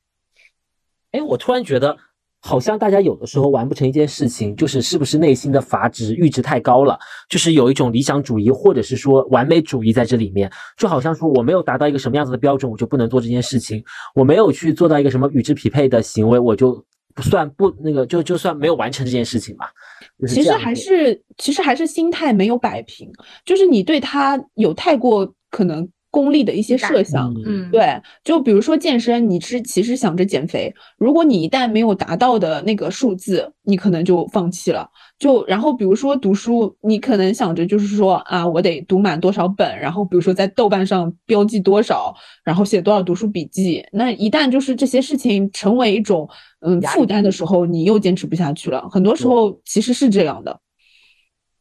[1.12, 1.96] 哎，我突然觉得，
[2.42, 6.98] 好像大家有的时候完不成一件事情，就是是不是内心的阀值阈值太高了，
[7.30, 13.84] 就是有一种理想主义或者是说完美主义在这里面，就好像说我没有达到一个什么样子的标准，我就不能做这件事情，
[14.16, 16.84] 我没有去做到一个什么与之匹配的行为，我就
[17.16, 19.72] 不算不那个就就算没有完成这件事情吧。
[20.20, 23.12] 就是其实还是其实还是心态没有摆平，
[23.44, 27.30] 就是你对他有太过可能功利的一些设想。
[27.34, 34.90] 嗯嗯，对，就比如说健身，你是其实想着减肥，如果你一旦没有达到的那个数字，你可能就放弃了。
[35.20, 42.16] 就然后比如说读书，你可能想着就是说啊，我得读满多少本，然后比如说在豆瓣上标记多少，
[42.46, 43.86] 然后写多少读书笔记。
[43.92, 46.30] 那一旦就是这些事情成为一种
[46.62, 48.88] 嗯负担的时候，你又坚持不下去了。
[48.90, 50.62] 很多时候其实是这样的。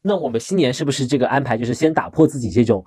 [0.01, 2.85] 那我们新年是不是这个安排就是先打破自己这种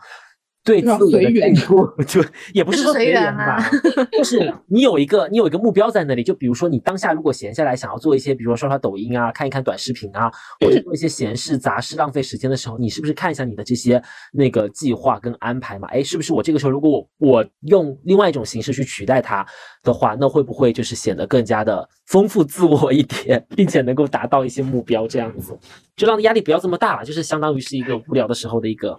[0.69, 1.55] 对自让我的随缘
[2.07, 2.23] 就
[2.53, 3.71] 也不是说随缘吧啊，
[4.13, 10.31] 就是你有一个你有一个目标在那里，就比如说你当下如果闲下来想要做一些，比如说刷刷抖音啊，看一看短视频啊，
[10.61, 15.89] 或者做一些闲事杂事浪费时间的时候，你是不是看一下你的这些那个计划跟安排嘛？
[15.89, 19.47] 哎，是不是我这个时候如果我我用另外一种形式去取代它
[19.83, 25.57] 的话，那会不会就是显得更加的丰富自我一点，并且能够达到一些目标这样子，
[25.97, 28.99] 就让压力不要这么大了，就是相当于是一个无聊的时候的一个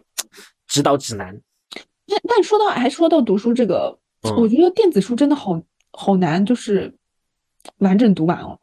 [0.67, 1.35] 指导指南。
[2.09, 5.61] 但但说到还说到读书这个，嗯我觉得电子书真的好
[5.91, 6.93] 好难，就是
[7.77, 8.59] 完整读完哦。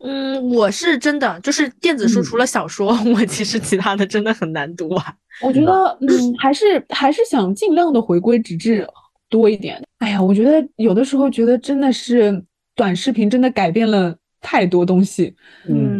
[0.00, 5.04] 嗯，我是真的就是电子书，嗯除了小说， 我其实其他的真的很难读完。
[5.42, 8.86] 我觉得，嗯，还是还是想尽量的回归纸质
[9.28, 9.82] 多一点。
[9.98, 12.44] 哎呀，我觉得有的时候觉得真的是
[12.76, 15.34] 短视频真的改变了太多东西。
[15.68, 15.97] 嗯，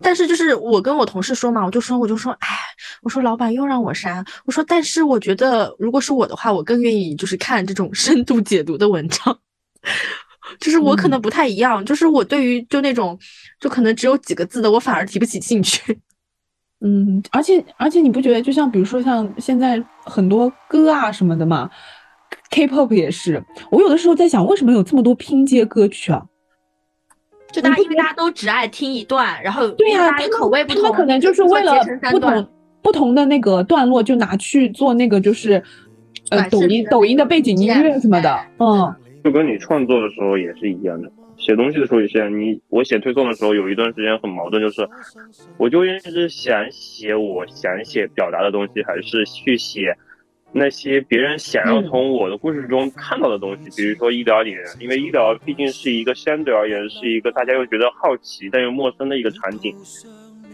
[0.00, 2.48] 但是就是我跟我同事说嘛，我就说我就说，哎，
[3.02, 9.38] 我说老板又让我删，我说但是我觉得如果是我的话，我更愿意就是看这种深度解读的文章。
[10.60, 13.18] 就是我可能不太一样，就是我对于就那种
[13.60, 15.98] 就可能只有几个字的，我反而提不起兴趣。
[16.84, 21.68] 嗯，而且而且你不觉得，就像比如说像现在很多歌啊什么的嘛
[22.50, 26.22] ，K-pop 也是，我有的时候在想，为什么有这么多拼接歌曲啊？
[27.56, 31.74] 就大家因为大家都只爱听一段，然后对呀、因为大家他们口味不同，他们可能就是为了
[32.10, 32.48] 不段同
[32.82, 35.62] 不同的那个段落，就拿去做那个就是
[36.30, 38.94] 呃抖音抖音的背景音乐什么的，嗯。
[39.24, 42.38] 就跟你创作的时候也是一样的，写东西的时候也是一样。
[42.40, 44.88] 你我写推送的时候有一段时间很矛盾，就是
[45.56, 49.96] 我究竟是想写我想写表达的东西，还是去写
[50.58, 59.76] 那些别人想要从我的故事中看到的东西，比如说医疗里面，因为医疗毕竟是一个相对而言是一个大家又觉得好奇但又陌生的一个场景，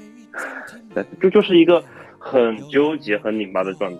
[0.93, 1.81] 对，这就是一个
[2.19, 3.99] 很纠结、很拧巴的状态。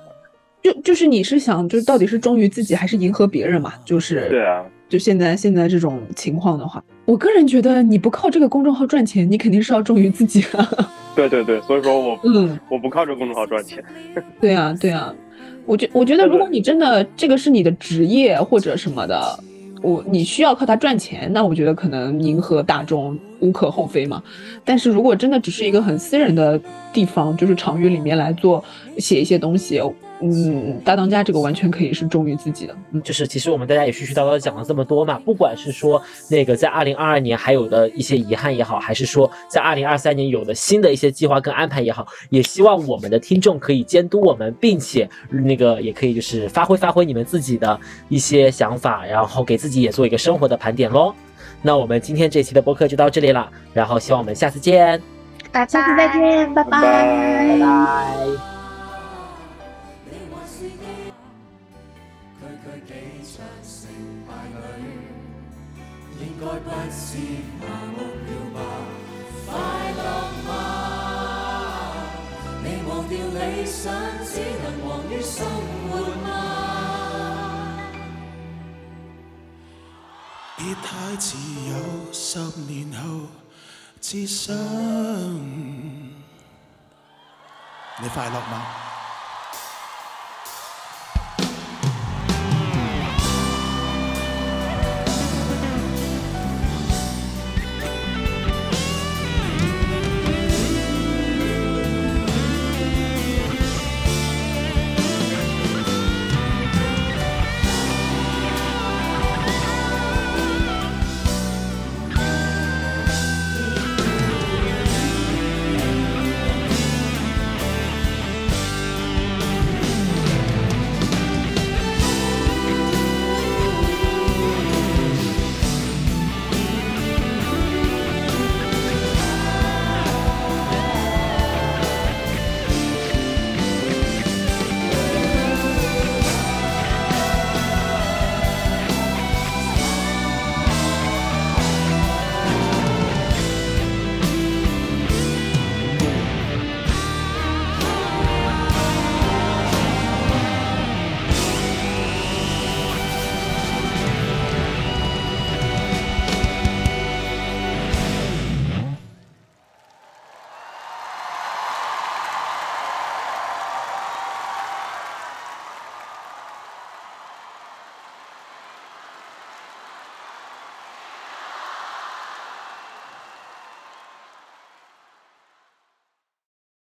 [0.61, 3.73] 就就是你是想，就是到底是忠于自己还是迎合别人嘛？
[3.85, 10.87] 就是对啊，就现在现在这种情况的话，我个人觉得你不靠这个公众号赚钱，你肯定是要忠于自己的。
[11.15, 13.85] 对对对，所以说我嗯，我不靠这个公众号赚钱。
[14.41, 15.15] 对啊，对啊，
[15.67, 19.39] 我觉我觉得，如果你真的这个是你的职业或者什么的，
[19.81, 24.23] 我你需要靠它赚钱，那我觉得可能迎合大众无可厚非嘛。
[24.65, 26.61] 但是如果真的只是一个很私人的
[26.93, 28.63] 地方，就是场域里面来做
[28.99, 29.81] 写一些东西，
[30.23, 32.77] 嗯，大当家这个完全可以是忠于自己的。
[32.93, 36.01] 嗯，就是其实我们大家也絮絮叨叨讲了这么多嘛，不管是说
[36.31, 47.79] 那个在二零二二年还有的一些遗憾也好，还是说在二零二三年有的新的一些计划跟安排也好，也希望我们的听众可以监督我们，并且那个也可以就是发挥发挥你们自己的
[48.09, 51.13] 一些想法，然后给自己也做一个生活的盘点喽。
[51.61, 55.01] 那我们今天这期的播客就到这里了，然后希望我们下次见，
[55.53, 56.81] 拜拜，下次再见，拜拜拜
[57.61, 58.17] 拜。
[58.27, 58.52] 你
[73.83, 73.93] 想，
[74.25, 75.45] 只能忙於生
[75.91, 76.29] 活嗎？
[80.57, 81.37] 別太自
[81.69, 81.75] 由
[82.13, 83.27] 十年後
[84.01, 84.55] 至想，
[88.01, 88.92] 你快樂嗎？